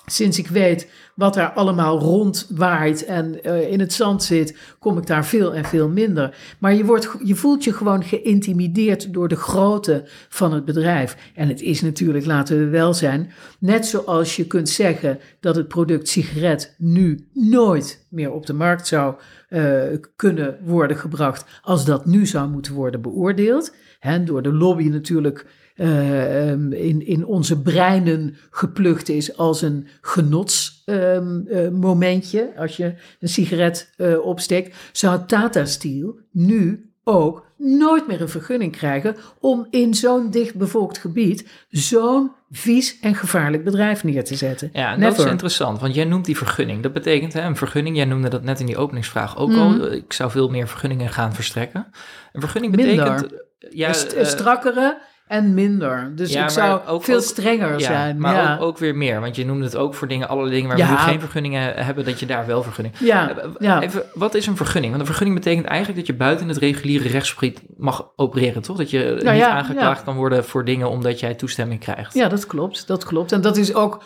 [0.07, 5.07] Sinds ik weet wat daar allemaal rondwaait en uh, in het zand zit, kom ik
[5.07, 6.37] daar veel en veel minder.
[6.59, 11.17] Maar je, wordt, je voelt je gewoon geïntimideerd door de grootte van het bedrijf.
[11.35, 15.69] En het is natuurlijk, laten we wel zijn, net zoals je kunt zeggen dat het
[15.69, 19.15] product sigaret nu nooit meer op de markt zou
[19.51, 19.83] uh,
[20.17, 23.75] kunnen worden gebracht, als dat nu zou moeten worden beoordeeld.
[23.99, 29.87] Hè, door de lobby natuurlijk uh, um, in, in onze breinen geplukt is als een
[30.01, 32.41] genotsmomentje.
[32.41, 38.29] Um, uh, als je een sigaret opsteekt, zou Tata Steel nu ook nooit meer een
[38.29, 44.71] vergunning krijgen om in zo'n dichtbevolkt gebied zo'n vies en gevaarlijk bedrijf neer te zetten.
[44.73, 46.83] Ja, en dat is interessant, want jij noemt die vergunning.
[46.83, 49.59] Dat betekent, hè, een vergunning, jij noemde dat net in die openingsvraag ook Mhm.
[49.61, 51.87] al, ik zou veel meer vergunningen gaan verstrekken.
[52.33, 53.21] Een vergunning betekent...
[53.21, 53.45] Minder.
[53.71, 54.99] Ja, St- eh, strakkere
[55.31, 56.13] en minder.
[56.15, 58.19] Dus ja, ik zou ook- veel ook- strenger ja, zijn.
[58.19, 58.55] Maar ja.
[58.55, 60.83] ook, ook weer meer, want je noemde het ook voor dingen, alle dingen waar we
[60.93, 62.95] nu geen vergunningen hebben, dat je daar wel vergunning...
[62.99, 63.81] ja, Eh, ja.
[63.83, 64.91] Even, wat is een vergunning?
[64.91, 68.77] Want een vergunning betekent eigenlijk dat je buiten het reguliere rechtsgebied mag opereren, toch?
[68.77, 72.15] Dat je Nou niet aangeklaagd kan worden voor dingen omdat jij toestemming krijgt.
[72.15, 73.33] Ja, dat klopt, dat klopt.
[73.33, 74.03] En dat is ook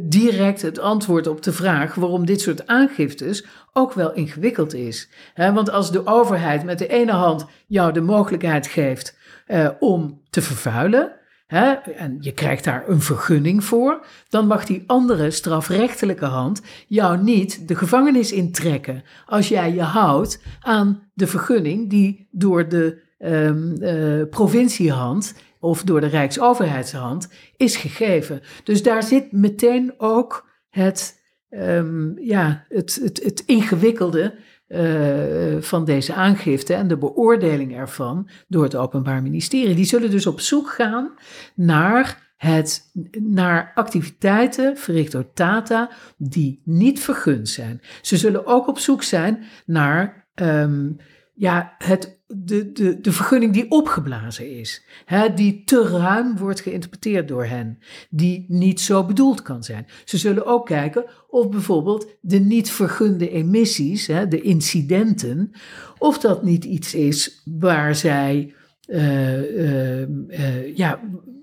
[0.00, 5.10] direct het antwoord op de vraag waarom dit soort aangiftes ook wel ingewikkeld is.
[5.34, 9.16] Want als de overheid met de ene hand jou de mogelijkheid geeft
[9.48, 11.12] eh, om te vervuilen,
[11.48, 17.68] en je krijgt daar een vergunning voor, dan mag die andere strafrechtelijke hand jou niet
[17.68, 24.28] de gevangenis intrekken als jij je houdt aan de vergunning die door de ehm, eh,
[24.30, 28.40] provinciehand of door de Rijksoverheidshand is gegeven.
[28.64, 34.34] Dus daar zit meteen ook het, ehm, ja, het, het, het ingewikkelde
[34.68, 39.74] eh, van deze aangifte en de beoordeling ervan door het Openbaar Ministerie.
[39.74, 41.10] Die zullen dus op zoek gaan
[41.54, 42.90] naar, het,
[43.22, 47.80] naar activiteiten verricht door Tata die niet vergund zijn.
[48.02, 50.90] Ze zullen ook op zoek zijn naar ehm,
[51.38, 57.28] ja, het de, de, de vergunning die opgeblazen is, hè, die te ruim wordt geïnterpreteerd
[57.28, 57.78] door hen,
[58.10, 59.86] die niet zo bedoeld kan zijn.
[60.04, 65.50] Ze zullen ook kijken of bijvoorbeeld de niet vergunde emissies, hè, de incidenten,
[65.98, 68.54] of dat niet iets is waar zij,
[68.86, 71.00] uh, uh, uh, ja,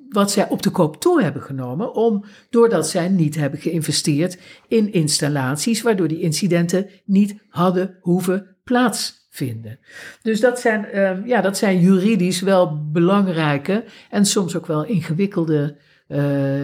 [0.09, 4.93] wat zij op de koop toe hebben genomen, om, doordat zij niet hebben geïnvesteerd in
[4.93, 9.79] installaties, waardoor die incidenten niet hadden hoeven plaatsvinden vinden.
[10.21, 15.75] Dus dat zijn, uh, ja, dat zijn juridisch wel belangrijke en soms ook wel ingewikkelde
[16.07, 16.17] uh,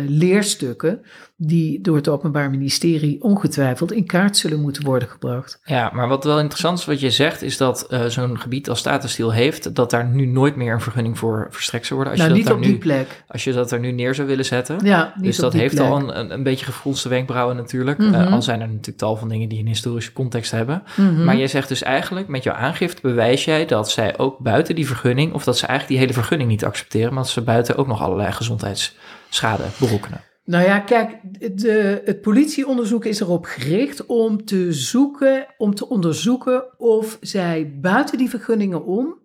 [0.07, 1.01] leerstukken
[1.43, 5.60] die door het Openbaar Ministerie ongetwijfeld in kaart zullen moeten worden gebracht.
[5.63, 8.80] Ja, maar wat wel interessant is wat je zegt, is dat uh, zo'n gebied als
[8.80, 12.19] Statenstiel heeft, dat daar nu nooit meer een vergunning voor verstrekt zou worden.
[12.19, 13.23] Als nou, je niet dat op nu, die plek.
[13.27, 14.80] Als je dat er nu neer zou willen zetten.
[14.84, 15.88] Ja, niet dus dat heeft plek.
[15.88, 17.97] al een, een beetje gefronste wenkbrauwen natuurlijk.
[17.97, 18.21] Mm -hmm.
[18.21, 20.84] uh, al zijn er natuurlijk tal van dingen die een historische context hebben.
[20.95, 21.23] Mm -hmm.
[21.23, 24.88] Maar jij zegt dus eigenlijk, met jouw aangifte bewijs jij dat zij ook buiten die
[24.88, 27.88] vergunning, of dat ze eigenlijk die hele vergunning niet accepteren, maar dat ze buiten ook
[27.88, 30.21] nog allerlei gezondheidsschade berokkenen.
[30.45, 31.19] Nou ja, kijk,
[31.60, 38.17] de, het politieonderzoek is erop gericht om te zoeken, om te onderzoeken of zij buiten
[38.17, 39.19] die vergunningen om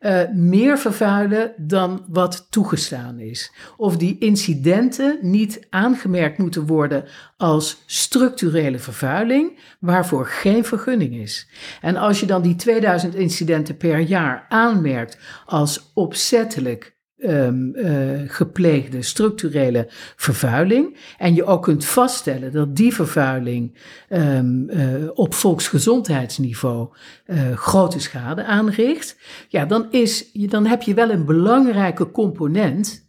[0.00, 3.52] uh, meer vervuilen dan wat toegestaan is.
[3.76, 7.04] Of die incidenten niet aangemerkt moeten worden
[7.36, 11.48] als structurele vervuiling, waarvoor geen vergunning is.
[11.80, 19.02] En als je dan die 2000 incidenten per jaar aanmerkt als opzettelijk Um, uh, gepleegde
[19.02, 20.98] structurele vervuiling.
[21.18, 26.88] En je ook kunt vaststellen dat die vervuiling um, uh, op volksgezondheidsniveau
[27.26, 29.16] uh, grote schade aanricht.
[29.48, 33.08] Ja, dan, is, dan heb je wel een belangrijke component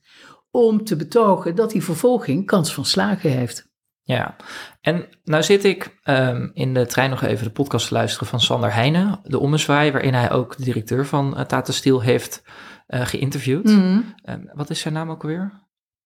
[0.52, 3.68] om te betogen dat die vervolging kans van slagen heeft.
[4.04, 4.36] Ja,
[4.82, 8.42] en nou zit ik um, in de trein nog even de podcast te luisteren van
[8.42, 12.44] Sander Heijnen, de Ommezwaai, waarin hij ook de directeur van uh, Tata Steel heeft
[12.88, 13.64] uh, geïnterviewd.
[13.64, 13.78] Mhm.
[13.80, 14.14] Mm.
[14.30, 15.52] Um, wat is zijn naam ook alweer?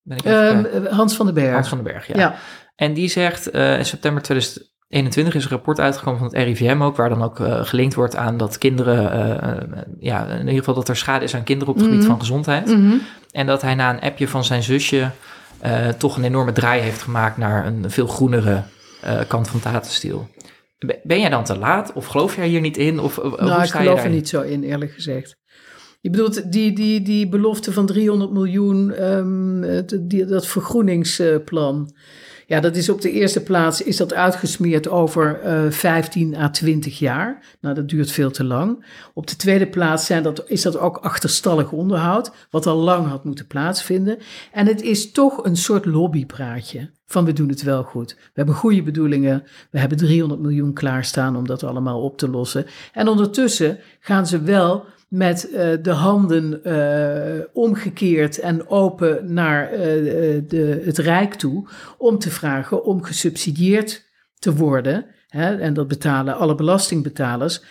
[0.02, 1.54] Ben ik um, Hans van den Berg.
[1.54, 2.20] Hans van den Berg, ja.
[2.20, 2.36] ja.
[2.76, 6.96] En die zegt uh, in september 2021 is een rapport uitgekomen van het RIVM ook,
[6.96, 10.96] waar dan ook uh, gelinkt wordt aan dat kinderen, ja, in ieder geval dat er
[10.96, 11.94] schade is aan kinderen op het Mhm.
[11.94, 12.66] gebied van gezondheid.
[12.68, 13.02] Mm -hmm.
[13.32, 15.10] En dat hij na een appje van zijn zusje
[15.98, 18.64] toch een enorme draai heeft gemaakt naar een veel groenere
[19.28, 20.30] kant van Tata Steel.
[21.04, 23.00] Ben jij dan te laat of geloof jij hier niet in?
[23.00, 25.40] Of, nou, hoe ik je geloof er niet zo in, eerlijk gezegd.
[26.02, 31.94] Je bedoelt die, die, die belofte van 300 miljoen, um, die, dat vergroeningsplan.
[32.52, 37.00] Ja, dat is op de eerste plaats is dat uitgesmeerd over uh, 15 à 20
[37.00, 37.58] jaar.
[37.62, 38.86] Nou, dat duurt veel te lang.
[39.14, 43.24] Op de tweede plaats zijn dat, is dat ook achterstallig onderhoud, wat al lang had
[43.24, 44.18] moeten plaatsvinden.
[44.52, 48.16] En het is toch een soort lobbypraatje van we doen het wel goed.
[48.16, 52.66] We hebben goede bedoelingen, we hebben 300 miljoen klaarstaan om dat allemaal op te lossen.
[52.94, 59.80] En ondertussen gaan ze wel met uh, de handen uh, omgekeerd en open naar uh,
[60.48, 65.06] de, het Rijk toe, om te vragen om gesubsidieerd te worden.
[65.28, 67.64] Hè, en dat betalen alle belastingbetalers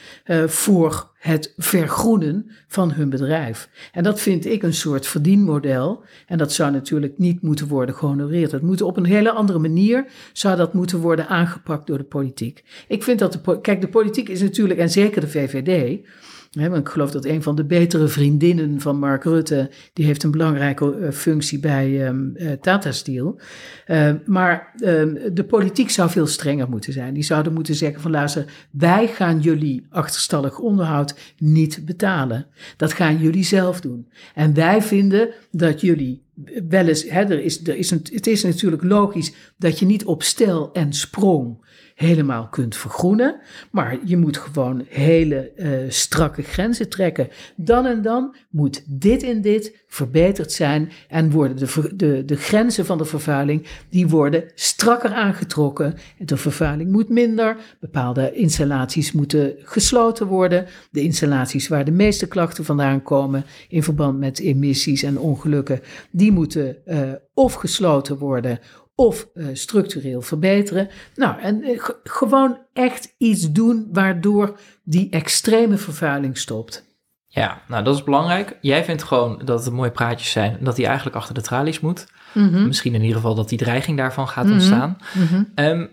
[0.46, 3.68] voor het vergroenen van hun bedrijf.
[3.92, 6.04] En dat vind ik een soort verdienmodel.
[6.26, 8.52] En dat zou natuurlijk niet moeten worden gehonoreerd.
[8.52, 12.64] Het moet op een hele andere manier zou dat moeten worden aangepakt door de politiek.
[12.88, 15.98] Ik vind dat de kijk, de politiek is natuurlijk en zeker de VVD.
[16.50, 20.98] Ik geloof dat een van de betere vriendinnen van Mark Rutte, die heeft een belangrijke
[20.98, 23.40] uh, functie bij um, Tata Steel.
[23.86, 24.72] Uh, maar
[25.32, 27.14] de politiek zou veel strenger moeten zijn.
[27.14, 32.46] Die zouden moeten zeggen van luister, wij gaan jullie achterstallig onderhoud niet betalen.
[32.76, 34.08] Dat gaan jullie zelf doen.
[34.34, 36.22] En wij vinden dat jullie
[36.68, 40.04] wel eens, hè, er is, er is een, het is natuurlijk logisch dat je niet
[40.04, 41.58] op stel en sprong
[42.00, 43.40] helemaal kunt vergroenen.
[43.70, 47.28] Maar je moet gewoon hele uh, strakke grenzen trekken.
[47.56, 50.90] Dan en dan moet dit en dit verbeterd zijn.
[51.08, 55.94] En worden de, de, de grenzen van de vervuiling, die worden strakker aangetrokken.
[56.18, 57.56] De vervuiling moet minder.
[57.80, 60.66] Bepaalde installaties moeten gesloten worden.
[60.90, 66.29] De installaties waar de meeste klachten vandaan komen in verband met emissies en ongelukken, die
[66.30, 68.58] moeten uh, of gesloten worden
[68.94, 70.88] of uh, structureel verbeteren.
[71.14, 76.88] Nou, en uh, gewoon echt iets doen waardoor die extreme vervuiling stopt.
[77.26, 78.58] Ja, nou dat is belangrijk.
[78.60, 82.06] Jij vindt gewoon dat het mooie praatjes zijn, dat die eigenlijk achter de tralies moet.
[82.34, 82.66] Mm -hmm.
[82.66, 84.96] Misschien in ieder geval dat die dreiging daarvan gaat ontstaan.
[85.14, 85.52] Mm -hmm.
[85.54, 85.90] um,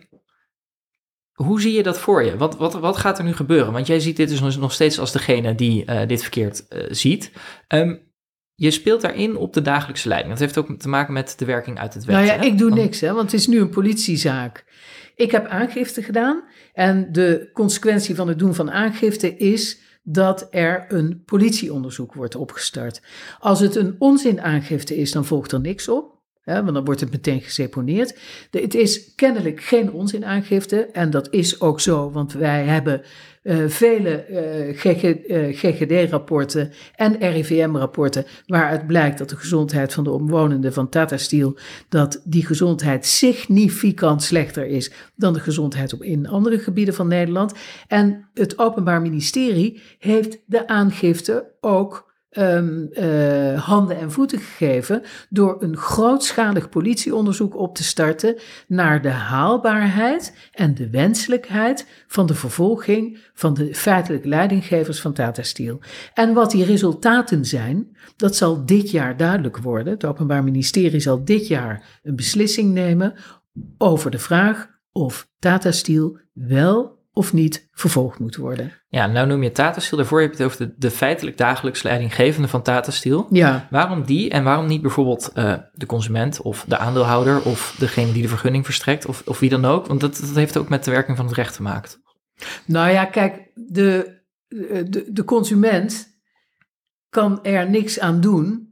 [1.34, 2.38] Hoe zie je dat voor je?
[2.38, 3.74] Wat, wat, wat gaat er nu gebeuren?
[3.74, 7.32] Want jij ziet dit dus nog- steeds als degene die eh, dit verkeerd eh, ziet.
[7.68, 7.96] Ehm,
[8.60, 10.34] je speelt daarin op de dagelijkse leiding.
[10.34, 12.16] Dat heeft ook te maken met de werking uit het wet.
[12.16, 12.46] Nou ja, hè?
[12.46, 14.66] ik doe niks, hè, want het is nu een politiezaak.
[15.16, 16.44] Ik heb aangifte gedaan
[16.74, 23.02] en de consequentie van het doen van aangifte is dat er een politieonderzoek wordt opgestart.
[23.40, 26.16] Als het een onzinaangifte is, dan volgt er niks op.
[26.42, 28.20] Hè, want dan wordt het meteen geseponeerd.
[28.50, 30.86] De- het is kennelijk geen onzinaangifte.
[30.86, 33.02] En dat is ook zo, want wij hebben
[33.68, 38.26] vele eh, GG, eh, GGD-rapporten en RIVM-rapporten.
[38.46, 41.58] waaruit blijkt dat de gezondheid van de omwonenden van Tata Steel.
[41.90, 47.54] dat die gezondheid significant slechter is dan de gezondheid op in andere gebieden van Nederland.
[47.88, 55.78] En het Openbaar Ministerie heeft de aangifte ook eh, handen en voeten gegeven door een
[55.78, 58.36] grootschalig politieonderzoek op te starten
[58.68, 65.44] naar de haalbaarheid en de wenselijkheid van de vervolging van de feitelijke leidinggevers van Tata
[65.44, 65.80] Steel.
[66.14, 69.94] En wat die resultaten zijn, dat zal dit jaar duidelijk worden.
[69.94, 73.14] Het Openbaar Ministerie zal dit jaar een beslissing nemen
[73.78, 78.72] over de vraag of Tata Steel wel of niet vervolgd moet worden.
[78.88, 79.98] Ja, nou noem je Tata Steel.
[79.98, 83.28] Daarvoor heb je het over de, de feitelijk dagelijks leidinggevende van Tata Steel.
[83.30, 88.12] Ja, Waarom die en waarom niet bijvoorbeeld eh, de consument of de aandeelhouder of degene
[88.12, 89.88] die de vergunning verstrekt of, of wie dan ook?
[89.88, 91.92] Want dat, dat heeft ook met de werking van het recht te maken.
[92.66, 96.08] Nou ja, kijk, de, de, de consument
[97.10, 98.68] kan er niks aan doen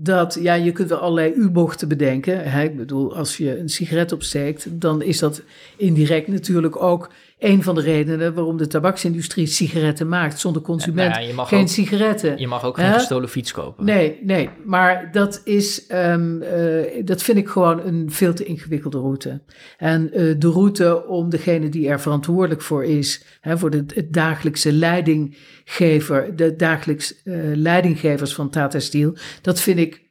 [0.00, 2.50] dat, ja, je kunt wel allerlei U-bochten bedenken.
[2.50, 2.62] Hè?
[2.62, 5.42] Ik bedoel, als je een sigaret opsteekt, dan is dat
[5.76, 10.40] indirect natuurlijk ook een van de redenen waarom de tabaksindustrie sigaretten maakt.
[10.40, 12.38] Zonder consument Nou ja, je mag geen ook- sigaretten.
[12.38, 13.84] Je mag ook geen gestolen fiets kopen.
[13.84, 18.98] Nee, nee, maar dat is, ehm, eh, dat vind ik gewoon een veel te ingewikkelde
[18.98, 19.42] route.
[19.76, 24.12] En eh, de route om degene die er verantwoordelijk voor is, hè, voor de, het
[24.12, 30.02] dagelijkse leidinggever, de dagelijks eh, leidinggevers van Tata Steel, dat vind ik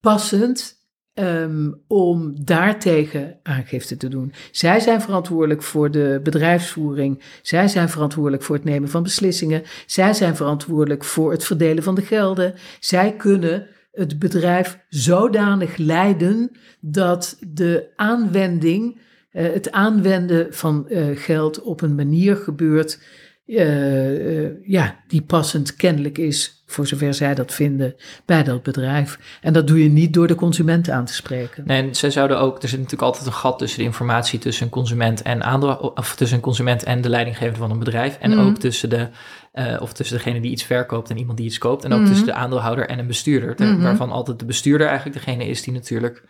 [0.00, 0.82] passend
[1.14, 4.32] ehm, om daartegen aangifte te doen.
[4.50, 7.22] Zij zijn verantwoordelijk voor de bedrijfsvoering.
[7.42, 9.62] Zij zijn verantwoordelijk voor het nemen van beslissingen.
[9.86, 12.54] Zij zijn verantwoordelijk voor het verdelen van de gelden.
[12.80, 16.50] Zij kunnen het bedrijf zodanig leiden
[16.80, 19.00] dat de aanwending,
[19.30, 22.98] eh, het aanwenden van eh, geld op een manier gebeurt
[23.46, 29.18] eh, eh, ja, die passend kennelijk is, voor zover zij dat vinden, bij dat bedrijf.
[29.40, 31.64] En dat doe je niet door de consument aan te spreken.
[31.66, 34.64] Nee, en zij zouden ook, er zit natuurlijk altijd een gat tussen de informatie tussen
[34.64, 38.16] een consument en aandeel, of tussen een consument en de leidinggever van een bedrijf.
[38.20, 38.40] En Mhm.
[38.40, 39.08] ook tussen de,
[39.52, 41.84] eh, of tussen degene die iets verkoopt en iemand die iets koopt.
[41.84, 42.08] En ook Mhm.
[42.08, 43.56] tussen de aandeelhouder en een bestuurder.
[43.56, 43.82] ter- Mhm.
[43.82, 46.22] Waarvan altijd de bestuurder eigenlijk degene is die natuurlijk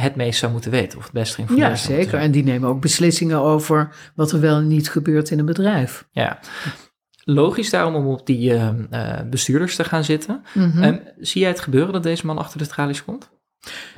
[0.00, 0.98] het meest zou moeten weten.
[0.98, 2.18] Of het best geïnformeerd Ja, zeker.
[2.18, 6.06] En die nemen ook beslissingen over wat er wel en niet gebeurt in een bedrijf.
[6.10, 6.38] Ja.
[7.24, 10.42] Logisch daarom om op die eh, eh, bestuurders te gaan zitten.
[10.54, 10.82] Mhm.
[10.82, 13.30] En zie jij het gebeuren dat deze man achter de tralies komt?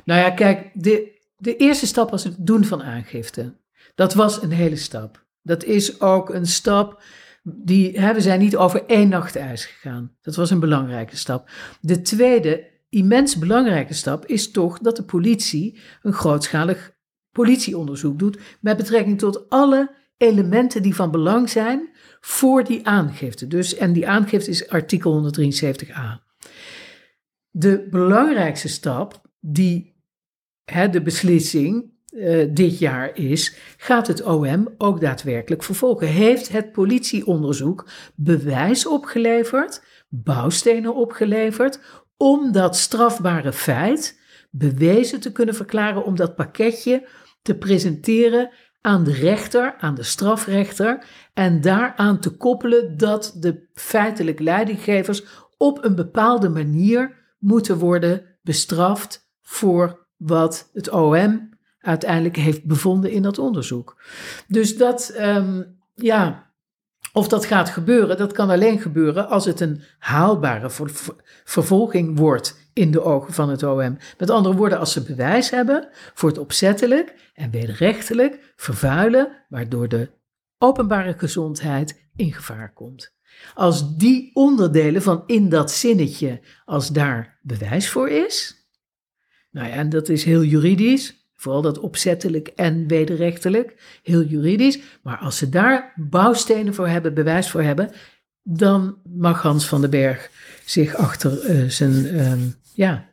[0.03, 3.53] Nou ja, kijk, de, de eerste stap was het doen van aangifte.
[3.95, 5.25] Dat was een hele stap.
[5.41, 7.01] Dat is ook een stap
[7.43, 10.15] die, hè, we zijn niet over één nacht ijs gegaan.
[10.21, 11.49] Dat was een belangrijke stap.
[11.81, 16.97] De tweede, immens belangrijke stap is toch dat de politie een grootschalig
[17.31, 23.47] politieonderzoek doet met betrekking tot alle elementen die van belang zijn voor die aangifte.
[23.47, 26.27] Dus, en die aangifte is artikel 173a.
[27.49, 30.03] De belangrijkste stap die
[30.63, 36.07] hè, de beslissing eh, dit jaar is, gaat het OM ook daadwerkelijk vervolgen?
[36.07, 41.79] Heeft het politieonderzoek bewijs opgeleverd, bouwstenen opgeleverd,
[42.21, 47.07] om dat strafbare feit bewezen te kunnen verklaren, om dat pakketje
[47.41, 48.51] te presenteren
[48.81, 55.23] aan de rechter, aan de strafrechter, en daaraan te koppelen dat de feitelijk leidinggevers
[55.57, 63.21] op een bepaalde manier moeten worden bestraft voor wat het OM uiteindelijk heeft bevonden in
[63.21, 64.01] dat onderzoek.
[64.47, 65.63] Dus dat, ehm,
[65.95, 66.48] ja,
[67.13, 72.17] of dat gaat gebeuren, dat kan alleen gebeuren als het een haalbare ver- ver- vervolging
[72.17, 73.97] wordt in de ogen van het OM.
[74.17, 80.09] Met andere woorden, als ze bewijs hebben voor het opzettelijk en wederrechtelijk vervuilen, waardoor de
[80.57, 83.17] openbare gezondheid in gevaar komt.
[83.53, 88.59] Als die onderdelen van in dat zinnetje, als daar bewijs voor is,
[89.51, 95.17] nou ja, en dat is heel juridisch, vooral dat opzettelijk en wederrechtelijk, heel juridisch, maar
[95.17, 97.91] als ze daar bouwstenen voor hebben, bewijs voor hebben,
[98.43, 100.29] dan mag Hans van den Berg
[100.65, 102.39] zich achter eh, zijn ehm,
[102.73, 103.05] ja,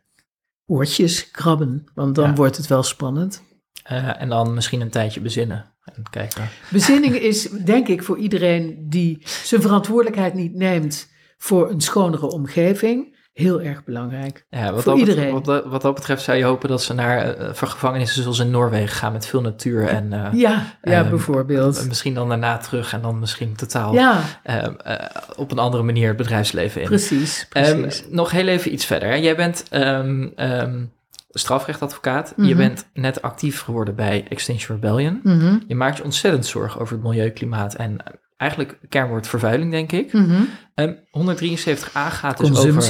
[0.67, 2.35] oortjes krabben, want dan Ja.
[2.35, 3.43] wordt het wel spannend.
[3.83, 6.49] Eh, en dan misschien een tijdje bezinnen En kijken.
[6.71, 11.09] Bezinning is, denk ik, voor iedereen die zijn verantwoordelijkheid niet neemt
[11.39, 14.47] voor een schonere omgeving, heel erg belangrijk.
[14.51, 15.25] Ja, wat, Voor dat iedereen.
[15.35, 18.39] betreft, wat, dat- wat dat betreft zou je hopen dat ze naar eh, gevangenissen zoals
[18.39, 21.85] in Noorwegen gaan met veel natuur en eh, Ja, ja Ehm, bijvoorbeeld.
[21.89, 25.07] misschien dan daarna terug en dan misschien totaal Ja, eh, eh,
[25.37, 26.87] op een andere manier het bedrijfsleven in.
[26.87, 27.47] precies.
[27.53, 28.05] Ehm, precies.
[28.11, 29.09] nog heel even iets verder.
[29.09, 29.15] hè.
[29.15, 30.85] Jij bent ehm, ehm,
[31.31, 32.33] strafrechtadvocaat.
[32.37, 32.57] Je Mhm.
[32.57, 35.21] bent net actief geworden bij Extinction Rebellion.
[35.23, 37.97] Mhm, Je maakt je ontzettend zorgen over het milieu, klimaat en
[38.37, 40.13] eigenlijk kernwoord vervuiling, denk ik.
[40.13, 40.43] mhm.
[40.75, 42.83] Ehm 173a gaat dus over...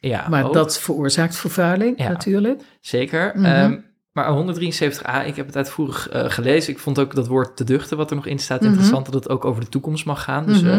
[0.00, 2.08] Ja, maar ook, dat veroorzaakt vervuiling Ja.
[2.08, 2.62] natuurlijk.
[2.80, 3.32] Zeker.
[3.34, 3.44] Mhm.
[3.44, 3.76] Ehm,
[4.12, 6.72] maar 173a, ik heb het uitvoerig eh, gelezen.
[6.72, 9.28] Ik vond ook dat woord te duchten wat er nog in staat interessant, dat het
[9.28, 10.46] ook over de toekomst mag gaan.
[10.46, 10.78] Dus Mhm.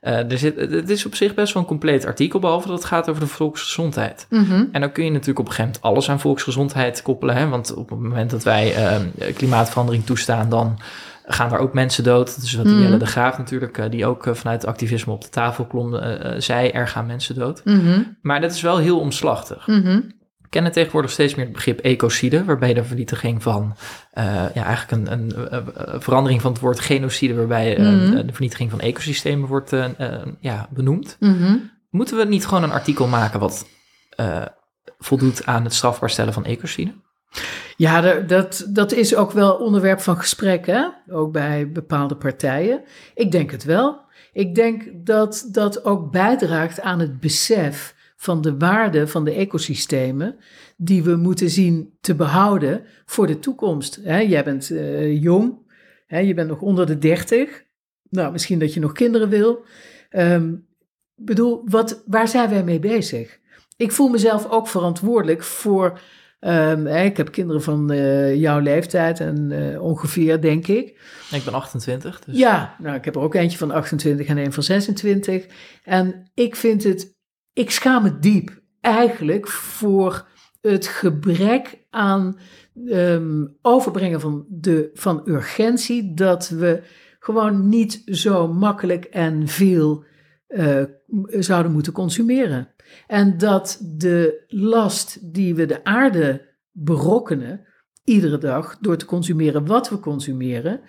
[0.00, 2.76] eh, eh, er zit, het is op zich best wel een compleet artikel, behalve dat
[2.76, 4.26] het gaat over de volksgezondheid.
[4.30, 4.64] Mhm.
[4.72, 7.36] En dan kun je natuurlijk op een gegeven moment alles aan volksgezondheid koppelen.
[7.36, 7.48] Hè?
[7.48, 10.78] Want op het moment dat wij ehm, klimaatverandering toestaan, dan
[11.28, 12.40] gaan er ook mensen dood.
[12.40, 12.82] Dus wat Mhm.
[12.82, 15.94] Jelle de Graaf natuurlijk, eh, die ook eh, vanuit het activisme op de tafel klom,
[15.94, 17.64] eh, zei er gaan mensen dood.
[17.64, 18.02] Mhm.
[18.22, 19.66] Maar dat is wel heel omslachtig.
[19.66, 20.00] Mhm.
[20.38, 23.76] We kennen tegenwoordig steeds meer het begrip ecocide, waarbij de vernietiging van,
[24.54, 25.32] ja, eigenlijk een, een,
[26.02, 28.26] verandering van het woord genocide, waarbij Mhm.
[28.26, 29.70] de vernietiging van ecosystemen wordt
[30.40, 31.16] ja, benoemd.
[31.20, 31.56] Mhm.
[31.90, 33.66] Moeten we niet gewoon een artikel maken wat
[34.98, 36.92] voldoet aan het strafbaar stellen van ecocide?
[37.76, 40.86] Ja, da- dat, dat is ook wel onderwerp van gesprek, hè?
[41.10, 42.82] ook bij bepaalde partijen.
[43.14, 44.00] Ik denk het wel.
[44.32, 50.36] Ik denk dat dat ook bijdraagt aan het besef van de waarde van de ecosystemen
[50.76, 54.00] die we moeten zien te behouden voor de toekomst.
[54.04, 55.58] Jij bent eh, jong,
[56.06, 57.64] hè, je bent nog onder de 30.
[58.10, 59.64] Nou, misschien dat je nog kinderen wil.
[60.10, 60.54] Ehm,
[61.14, 63.38] bedoel, wat, waar zijn wij mee bezig?
[63.76, 66.00] Ik voel mezelf ook verantwoordelijk voor.
[66.38, 70.86] Ehm, hè, ik heb kinderen van eh, jouw leeftijd en eh, ongeveer, denk ik.
[71.30, 74.52] Ik ben 28, dus Ja, nou, ik heb er ook eentje van 28 en een
[74.52, 75.46] van 26.
[75.84, 77.16] En ik vind het,
[77.52, 80.26] ik schaam me diep eigenlijk voor
[80.60, 82.38] het gebrek aan
[82.86, 86.82] ehm, overbrengen van, de, van urgentie, dat we
[87.18, 90.04] gewoon niet zo makkelijk en veel
[90.46, 90.82] eh,
[91.30, 92.68] zouden moeten consumeren.
[93.06, 97.66] En dat de last die we de aarde berokkenen,
[98.04, 100.80] iedere dag, door te consumeren wat we consumeren,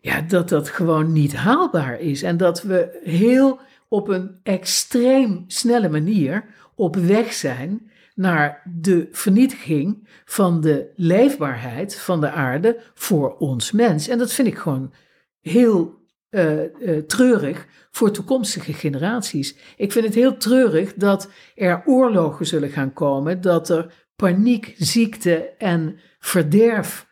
[0.00, 2.22] ja, dat dat gewoon niet haalbaar is.
[2.22, 3.58] En dat we heel
[3.88, 12.20] op een extreem snelle manier op weg zijn naar de vernietiging van de leefbaarheid van
[12.20, 14.08] de aarde voor ons mens.
[14.08, 14.92] En dat vind ik gewoon
[15.40, 16.60] heel eh,
[17.06, 19.56] treurig voor toekomstige generaties.
[19.76, 25.34] Ik vind het heel treurig dat er oorlogen zullen gaan komen, dat er paniek, ziekte
[25.58, 27.06] en verderf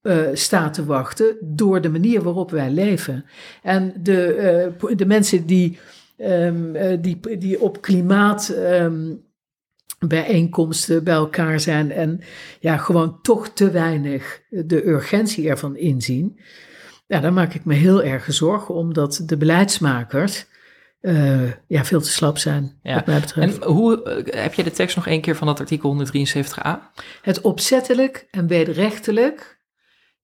[0.00, 3.24] eh, staat te wachten door de manier waarop wij leven.
[3.62, 5.78] En de, de mensen die,
[6.16, 8.48] ehm, eh, die, die op klimaat.
[8.48, 9.12] ehm,
[10.08, 12.20] bijeenkomsten bij elkaar zijn en
[12.60, 16.38] ja, gewoon toch te weinig de urgentie ervan inzien.
[17.14, 20.46] Ja, daar maak ik me heel erg zorgen, omdat de beleidsmakers
[21.00, 22.94] eh, ja, veel te slap zijn, Ja.
[22.94, 23.58] wat mij betreft.
[23.58, 26.90] En hoe, eh, heb je de tekst nog één keer van dat artikel 173a?
[27.22, 29.60] Het opzettelijk en wederrechtelijk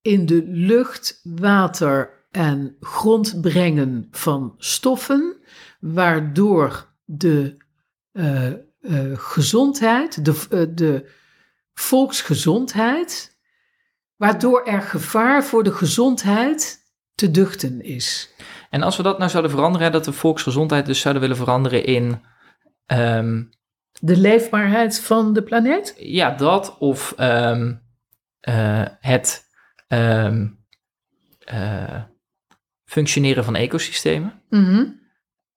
[0.01, 5.37] in de lucht, water en grond brengen van stoffen,
[5.81, 7.57] waardoor de
[8.13, 8.53] eh,
[9.15, 11.11] gezondheid, de, de
[11.75, 13.39] volksgezondheid,
[14.17, 16.80] waardoor er gevaar voor de gezondheid
[17.21, 18.35] te duchten is.
[18.71, 22.23] En als we dat nou zouden veranderen, dat de volksgezondheid dus zouden willen veranderen in...
[22.87, 23.43] ehm,
[24.01, 25.95] De leefbaarheid van de planeet?
[25.99, 27.75] ja, dat of ehm,
[28.41, 29.49] eh, het
[29.89, 30.49] ehm,
[31.39, 32.03] eh,
[32.85, 34.43] functioneren van ecosystemen.
[34.49, 34.85] Mhm.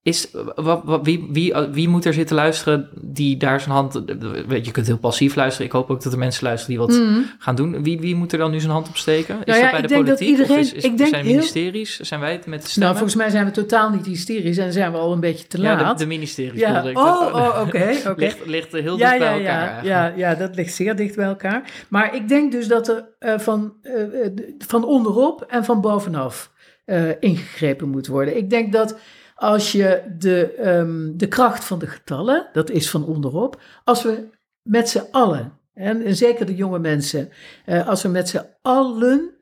[0.04, 4.02] Is, wat, wat, wie, wie, wie moet er zitten luisteren die daar zijn hand...
[4.46, 5.66] Weet, je kunt heel passief luisteren.
[5.66, 7.20] Ik hoop ook dat er mensen luisteren die wat Mhm.
[7.38, 7.82] gaan doen.
[7.82, 9.38] Wie, wie moet er dan nu zijn hand op steken?
[9.38, 10.38] Is Nou ja, dat bij ik de denk dat politiek?
[10.38, 12.00] iedereen- of is, is, ik denk zijn heel- ministeries?
[12.00, 12.92] Zijn wij het met de Nou, stemmen?
[12.96, 15.80] volgens mij zijn we totaal niet hysterisch en zijn we al een beetje te ja,
[15.80, 15.98] laat.
[15.98, 16.60] de, de ministeries.
[16.60, 18.20] Ja, oh, oh, oké, oké.
[18.24, 21.16] Ligt, ligt heel ja, dicht bij ja, elkaar ja, ja, ja, dat ligt zeer dicht
[21.16, 21.70] bij elkaar.
[21.88, 24.32] Maar ik denk dus dat er eh, van, eh, eh,
[24.66, 26.50] van onderop en van bovenaf
[26.84, 28.36] eh, ingegrepen moet worden.
[28.36, 28.98] Ik denk dat
[29.34, 34.28] als je de, ehm, de kracht van de getallen, dat is van onderop, als we
[34.62, 37.30] met z'n allen, en, zeker de jonge mensen,
[37.64, 39.34] eh, als we met z'n allen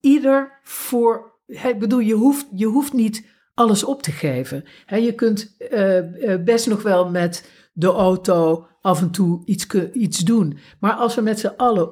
[0.00, 1.32] ieder voor.
[1.46, 4.64] Ik bedoel, je hoeft, je hoeft niet alles op te geven.
[4.86, 9.66] Hè, je kunt eh, eh, best nog wel met de auto af en toe iets,
[9.92, 10.58] iets doen.
[10.80, 11.90] Maar als we met z'n allen,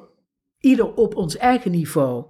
[0.59, 2.25] ieder op ons eigen niveau,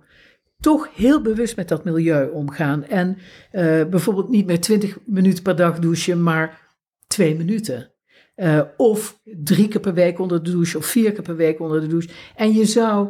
[0.63, 2.85] toch heel bewust met dat milieu omgaan.
[2.85, 3.17] En
[3.51, 6.59] eh, bijvoorbeeld niet meer 20 minuten per dag douchen, maar
[7.07, 7.91] twee minuten.
[8.35, 11.81] Eh, of drie keer per week onder de douche, of vier keer per week onder
[11.81, 12.09] de douche.
[12.35, 13.09] En je zou,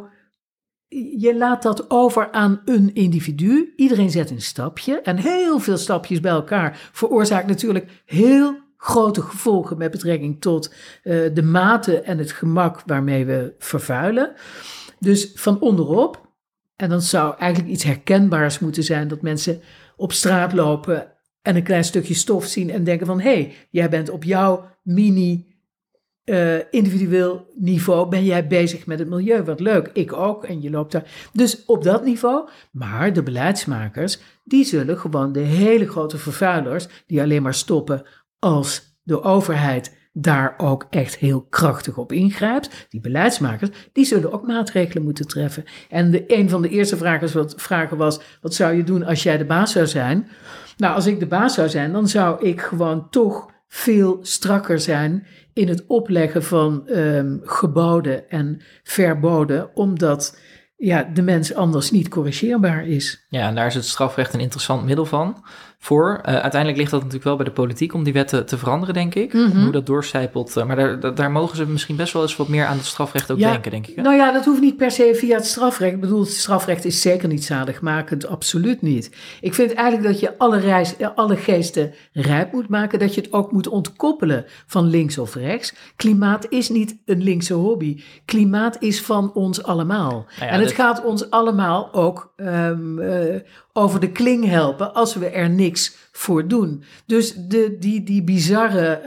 [1.18, 3.72] je laat dat over aan een individu.
[3.76, 5.00] Iedereen zet een stapje.
[5.00, 10.72] En heel veel stapjes bij elkaar veroorzaakt natuurlijk heel grote gevolgen met betrekking tot
[11.04, 14.32] uh, de mate en het gemak waarmee we vervuilen.
[14.98, 16.23] Dus van onderop,
[16.76, 19.60] en dan zou eigenlijk iets herkenbaars moeten zijn dat mensen
[19.96, 21.12] op straat lopen
[21.42, 24.70] en een klein stukje stof zien en denken van hé, hey, jij bent op jouw
[24.82, 25.54] mini
[26.24, 29.42] uh, individueel niveau ben jij bezig met het milieu.
[29.42, 30.44] Wat leuk, ik ook.
[30.44, 31.30] En je loopt daar.
[31.32, 32.48] Dus op dat niveau.
[32.72, 38.06] Maar de beleidsmakers, die zullen gewoon de hele grote vervuilers, die alleen maar stoppen
[38.38, 42.86] als de overheid daar ook echt heel krachtig op ingrijpt.
[42.88, 45.64] Die beleidsmakers, die zullen ook maatregelen moeten treffen.
[45.88, 49.22] En de, een van de eerste vragen, wat, vragen was, wat zou je doen als
[49.22, 50.28] jij de baas zou zijn?
[50.76, 55.26] Nou, als ik de baas zou zijn, dan zou ik gewoon toch veel strakker zijn
[55.52, 60.38] in het opleggen van um, geboden en verboden, omdat
[60.76, 63.26] ja, de mens anders niet corrigeerbaar is.
[63.28, 65.44] Ja, en daar is het strafrecht een interessant middel van
[65.84, 66.10] voor.
[66.10, 69.14] Uh, uiteindelijk ligt dat natuurlijk wel bij de politiek om die wetten te veranderen, denk
[69.14, 69.32] ik.
[69.32, 69.62] Mm -hmm.
[69.62, 70.56] Hoe dat doorcijpelt.
[70.56, 73.30] Uh, maar daar, daar mogen ze misschien best wel eens wat meer aan het strafrecht
[73.30, 73.96] ook ja, denken, denk ik.
[73.96, 74.02] Hè?
[74.02, 75.94] Nou ja, dat hoeft niet per se via het strafrecht.
[75.94, 79.10] Ik bedoel, het strafrecht is zeker niet zaligmakend, absoluut niet.
[79.40, 83.32] Ik vind eigenlijk dat je alle, reis, alle geesten rijp moet maken, dat je het
[83.32, 85.74] ook moet ontkoppelen van links of rechts.
[85.96, 88.02] Klimaat is niet een linkse hobby.
[88.24, 90.10] Klimaat is van ons allemaal.
[90.10, 93.34] Nou ja, en het gaat ons allemaal ook um, uh,
[93.76, 96.84] over de kling helpen als we er niks voor doen.
[97.06, 99.02] Dus de, die, die bizarre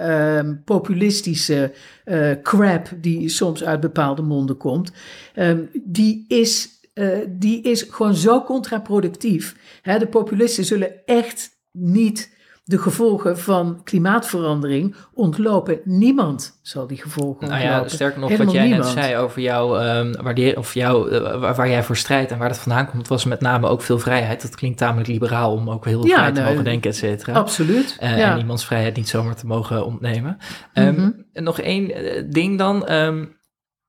[0.45, 1.73] uh, populistische
[2.05, 4.91] uh, crap die soms uit bepaalde monden komt,
[5.35, 6.75] um, die is.
[6.93, 9.55] Uh, die is gewoon zo contraproductief.
[9.81, 12.35] Hè, de populisten zullen echt niet
[12.67, 15.79] de gevolgen van klimaatverandering ontlopen.
[15.83, 17.83] Niemand zal die gevolgen nou ontlopen.
[17.83, 18.95] Ja, sterker nog, wat jij niemand.
[18.95, 22.31] net zei over jou, um, waar, die, of jou uh, waar, waar, jij voor strijdt
[22.31, 24.41] en waar dat vandaan komt, was met name ook veel vrijheid.
[24.41, 27.33] Dat klinkt tamelijk liberaal om ook heel veel ja, vrij te mogen denken, et cetera.
[27.33, 27.97] Absoluut.
[28.03, 28.31] Uh, ja.
[28.31, 30.37] En iemands vrijheid niet zomaar te mogen ontnemen.
[30.73, 31.43] Um, mm -hmm.
[31.43, 31.91] Nog één
[32.31, 32.91] ding dan.
[32.91, 33.36] Um,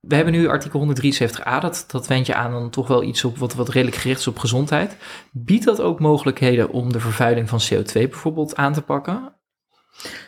[0.01, 3.39] we hebben nu artikel 173a, dat, dat wend je aan dan toch wel iets op
[3.39, 4.97] wat, wat redelijk gericht is op gezondheid.
[5.33, 9.33] Biedt dat ook mogelijkheden om de vervuiling van CO2 bijvoorbeeld aan te pakken?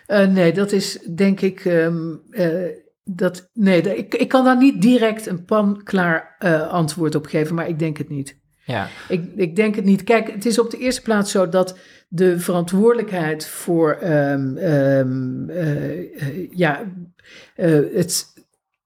[0.06, 1.64] Uh, nee, dat is denk ik.
[1.64, 2.66] Um, uh,
[3.04, 7.68] dat, nee, ik, ik kan daar niet direct een pan-klaar uh, antwoord op geven, maar
[7.68, 8.38] ik denk het niet.
[8.64, 8.88] Ja.
[9.08, 10.04] Ik, ik denk het niet.
[10.04, 15.50] Kijk, het is op de eerste plaats zo dat de verantwoordelijkheid voor um, um,
[16.50, 16.84] ja,
[17.54, 18.29] het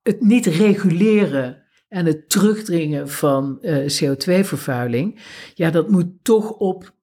[0.05, 5.21] het niet reguleren en het terugdringen van uh, CO2-vervuiling,
[5.55, 6.95] ja, dat moet toch op,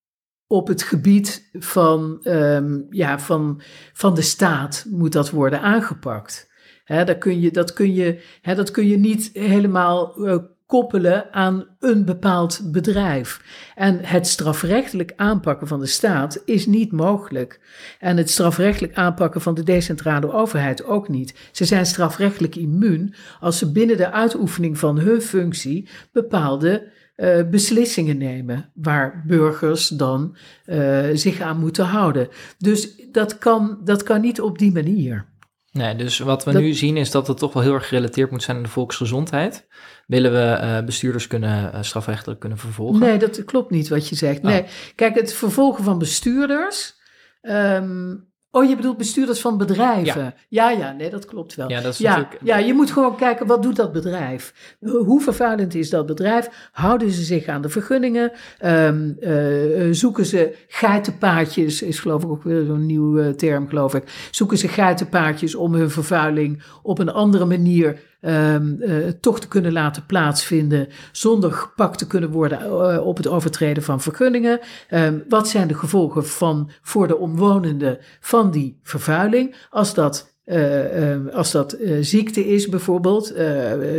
[0.48, 3.62] op het gebied van, um, ja, van,
[3.94, 6.52] van de staat moet dat worden aangepakt.
[6.84, 10.38] Hè, dat, kun je, dat, kun je, dat kun je niet helemaal uh,
[10.72, 13.42] koppelen aan een bepaald bedrijf.
[13.76, 17.60] En het strafrechtelijk aanpakken van de staat is niet mogelijk.
[18.00, 21.50] En het strafrechtelijk aanpakken van de decentrale overheid ook niet.
[21.52, 28.18] Ze zijn strafrechtelijk immuun als ze binnen de uitoefening van hun functie bepaalde uh, beslissingen
[28.18, 32.28] nemen, waar burgers dan uh, zich aan moeten houden.
[32.58, 35.31] Dus dat kan, dat kan niet op die manier.
[35.72, 38.32] Nee, dus wat we dat, nu zien is dat het toch wel heel erg gerelateerd
[38.32, 39.68] moet zijn aan de volksgezondheid.
[40.08, 43.00] Willen we uh, bestuurders kunnen uh, strafrechtelijk kunnen vervolgen?
[43.00, 44.42] Nee, dat klopt niet wat je zegt.
[44.42, 44.68] Nee, oh.
[44.96, 47.00] kijk, het vervolgen van bestuurders.
[47.42, 50.34] Um, Oh, je bedoelt bestuurders van bedrijven?
[50.48, 51.70] Ja, ja, ja nee, dat klopt wel.
[51.70, 52.42] Ja, dat is ja, natuurlijk...
[52.44, 54.76] ja, je moet gewoon kijken, wat doet dat bedrijf?
[54.80, 56.70] Hoe vervuilend is dat bedrijf?
[56.72, 58.32] Houden ze zich aan de vergunningen?
[58.66, 63.96] Um, uh, zoeken ze geitenpaadjes, is geloof ik ook weer zo'n nieuwe uh, term, geloof
[63.96, 64.28] ik.
[64.32, 69.72] Zoeken ze geitenpaadjes om hun vervuiling op een andere manier Um, uh, toch te kunnen
[69.72, 74.60] laten plaatsvinden zonder gepakt te kunnen worden uh, op het overtreden van vergunningen.
[74.90, 79.56] Um, wat zijn de gevolgen van, voor de omwonenden van die vervuiling?
[79.70, 83.34] Als dat uh, als dat ziekte is bijvoorbeeld,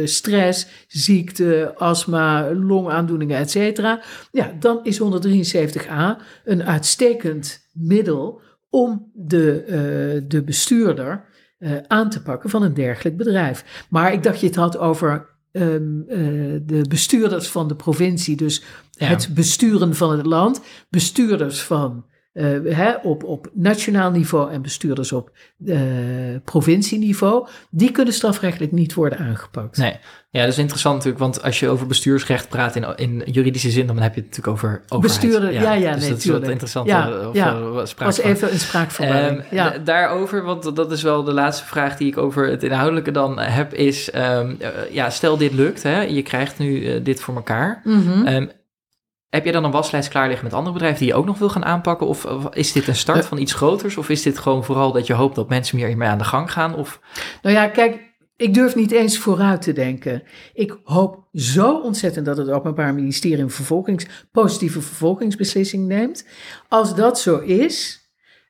[0.04, 4.02] stress, ziekte, astma, longaandoeningen, et cetera,
[4.32, 11.24] ja, dan is 173a een uitstekend middel om de, de bestuurder
[11.62, 13.86] uh, aan te pakken van een dergelijk bedrijf.
[13.88, 16.16] Maar ik dacht je het had over um, uh,
[16.62, 19.06] de bestuurders van de provincie, dus ja.
[19.06, 25.12] het besturen van het land, bestuurders van eh, hè, op, op nationaal niveau en bestuurders
[25.12, 25.32] op
[26.44, 29.76] provincieniveau, die kunnen strafrechtelijk niet worden aangepakt.
[29.76, 29.96] Nee,
[30.32, 33.86] ja, dat is interessant natuurlijk, want als je over bestuursrecht praat in, in juridische zin,
[33.86, 35.20] dan heb je het natuurlijk over overheid.
[35.20, 36.88] Bestuurder, ja, ja, dus nee, dat is wat interessant.
[36.88, 37.54] Ja, uh, of, ja.
[37.54, 39.38] Uh, was even een spraakverwarring.
[39.38, 39.78] Um, ja.
[39.78, 43.74] Daarover, want dat is wel de laatste vraag die ik over het inhoudelijke dan heb,
[43.74, 44.58] is, um,
[44.90, 47.80] ja, stel dit lukt, hè, je krijgt nu dit voor elkaar.
[47.84, 48.26] Mm -hmm.
[48.26, 48.50] um,
[49.28, 51.48] heb je dan een waslijst klaar liggen met andere bedrijven die je ook nog wil
[51.48, 52.06] gaan aanpakken?
[52.06, 53.96] Of, of is dit een start van iets groters?
[53.96, 56.52] Of is dit gewoon vooral dat je hoopt dat mensen meer mee aan de gang
[56.52, 56.74] gaan?
[56.74, 57.00] Of...
[57.42, 58.11] Nou ja, kijk,
[58.42, 60.22] ik durf niet eens vooruit te denken.
[60.54, 66.26] Ik hoop zo ontzettend dat het Openbaar Ministerie een vervolgings, positieve vervolgingsbeslissing neemt.
[66.68, 68.00] Als dat zo is,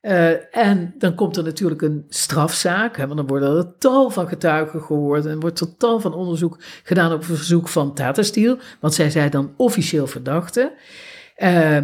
[0.02, 4.28] uh, en dan komt er natuurlijk een strafzaak, hè, want dan worden er tal van
[4.28, 8.94] getuigen gehoord en wordt er tal van onderzoek gedaan op verzoek van Tata Steel, want
[8.94, 10.72] zij zijn dan officieel verdachte.
[11.36, 11.76] Uh,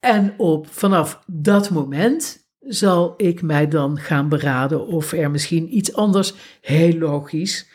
[0.00, 5.94] en op vanaf dat moment zal ik mij dan gaan beraden of er misschien iets
[5.94, 7.68] anders heel logisch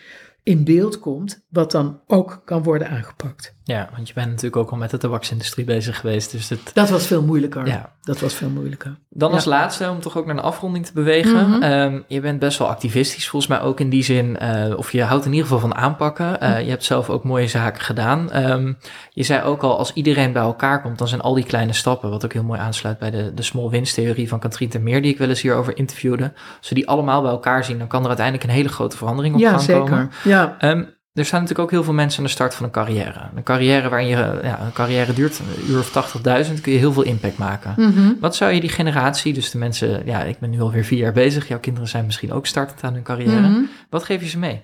[0.43, 3.55] in beeld komt, wat dan ook kan worden aangepakt.
[3.65, 6.31] Ja, want je bent natuurlijk ook al met de tabaksindustrie bezig geweest.
[6.31, 6.71] Dus het...
[6.73, 7.67] Dat was veel moeilijker.
[7.67, 7.91] Ja.
[8.01, 8.95] Dat was veel moeilijker.
[9.09, 11.47] Dan als laatste, om toch ook naar een afronding te bewegen.
[11.47, 11.63] Mm -hmm.
[11.63, 14.37] um, je bent best wel activistisch, volgens mij ook in die zin.
[14.41, 16.37] Uh, of je houdt in ieder geval van aanpakken.
[16.43, 18.35] Uh, je hebt zelf ook mooie zaken gedaan.
[18.51, 18.77] Um,
[19.09, 22.09] je zei ook al, als iedereen bij elkaar komt, dan zijn al die kleine stappen,
[22.09, 25.11] wat ook heel mooi aansluit bij de, de small wins theorie van Katrien Termeer, die
[25.11, 26.33] ik wel eens hierover interviewde.
[26.59, 29.35] Als we die allemaal bij elkaar zien, dan kan er uiteindelijk een hele grote verandering
[29.35, 29.83] op ja, gaan zeker.
[29.83, 30.11] komen.
[30.23, 33.29] Ja, um, er staan natuurlijk ook heel veel mensen aan de start van een carrière.
[33.35, 36.15] Een carrière waarin je, ja, een carrière duurt een uur of
[36.47, 37.73] 80.000, kun je heel veel impact maken.
[37.77, 38.17] Mm -hmm.
[38.19, 41.13] Wat zou je die generatie, dus de mensen, ja, ik ben nu alweer vier jaar
[41.13, 43.39] bezig, jouw kinderen zijn misschien ook startend aan hun carrière.
[43.39, 43.69] Mm -hmm.
[43.89, 44.61] Wat geef je ze mee?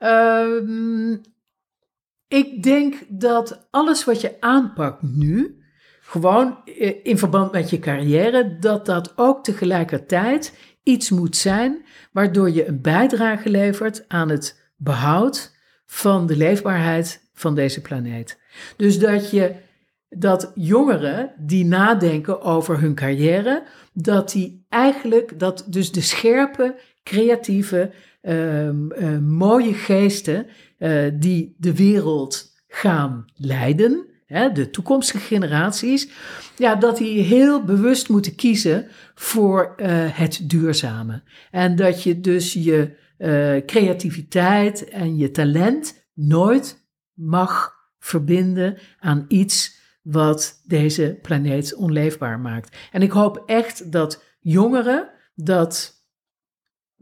[0.00, 1.20] Um,
[2.28, 5.62] ik denk dat alles wat je aanpakt nu,
[6.02, 6.58] gewoon
[7.02, 12.80] in verband met je carrière, dat dat ook tegelijkertijd iets moet zijn waardoor je een
[12.80, 15.56] bijdrage levert aan het behoud
[15.86, 18.38] van de leefbaarheid van deze planeet.
[18.76, 19.54] Dus dat je
[20.08, 23.62] dat jongeren die nadenken over hun carrière,
[23.92, 27.90] dat die eigenlijk, dat dus de scherpe, creatieve,
[28.22, 28.72] uh, uh,
[29.20, 30.46] mooie geesten
[30.78, 36.08] uh, die de wereld gaan leiden, hè, de toekomstige generaties,
[36.56, 39.74] ja, dat die heel bewust moeten kiezen voor
[40.12, 41.22] het duurzame.
[41.50, 49.78] En dat je dus je uh, creativiteit en je talent nooit mag verbinden aan iets
[50.02, 52.76] wat deze planeet onleefbaar maakt.
[52.92, 56.04] En ik hoop echt dat jongeren, dat,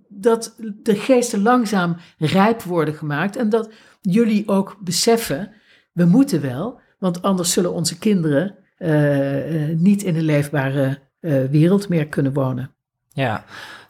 [0.09, 5.53] dat de geesten langzaam rijp worden gemaakt en dat jullie ook beseffen,
[5.93, 10.99] we moeten wel, want anders zullen onze kinderen uh, niet in een leefbare
[11.51, 12.71] wereld meer kunnen wonen.
[13.09, 13.45] Ja,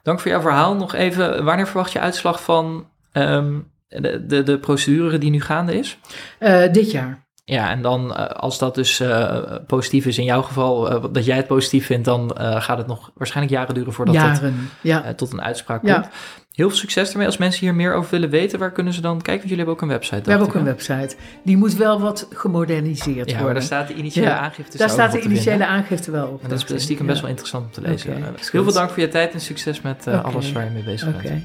[0.09, 0.74] Dank voor jouw verhaal.
[0.74, 5.78] Nog even, wanneer verwacht je uitslag van um, de, de, de, procedure die nu gaande
[5.78, 5.98] is?
[6.40, 7.26] Uh, dit jaar.
[7.44, 11.36] Ja, en dan uh, als dat dus uh, positief is in jouw geval, dat jij
[11.36, 15.14] het positief vindt, dan gaat het nog waarschijnlijk jaren duren voordat jaren, het ja.
[15.14, 16.11] tot een uitspraak ja.
[16.59, 17.26] Heel veel succes ermee.
[17.26, 19.34] Als mensen hier meer over willen weten, waar kunnen ze dan kijken?
[19.34, 20.22] Want jullie hebben ook een website.
[20.22, 21.16] We hebben ook een website.
[21.42, 23.44] Die moet wel wat gemoderniseerd ja, worden.
[23.44, 26.42] maar daar staat de initiële ja, aangifte Daar staat de initiële aangifte wel op.
[26.42, 27.11] En dat is stiekem ja.
[27.11, 28.11] best wel interessant om te lezen.
[28.11, 30.32] Okay, uh, heel veel dank voor je tijd en succes met uh, okay.
[30.32, 31.24] alles waar je mee bezig bent.
[31.24, 31.44] Okay.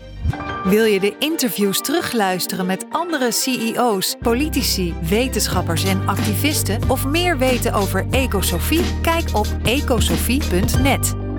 [0.63, 7.73] Wil je de interviews terugluisteren met andere CEO's, politici, wetenschappers en activisten of meer weten
[7.73, 8.83] over Ecosofie?
[9.01, 11.32] Kijk op ecosofie.net.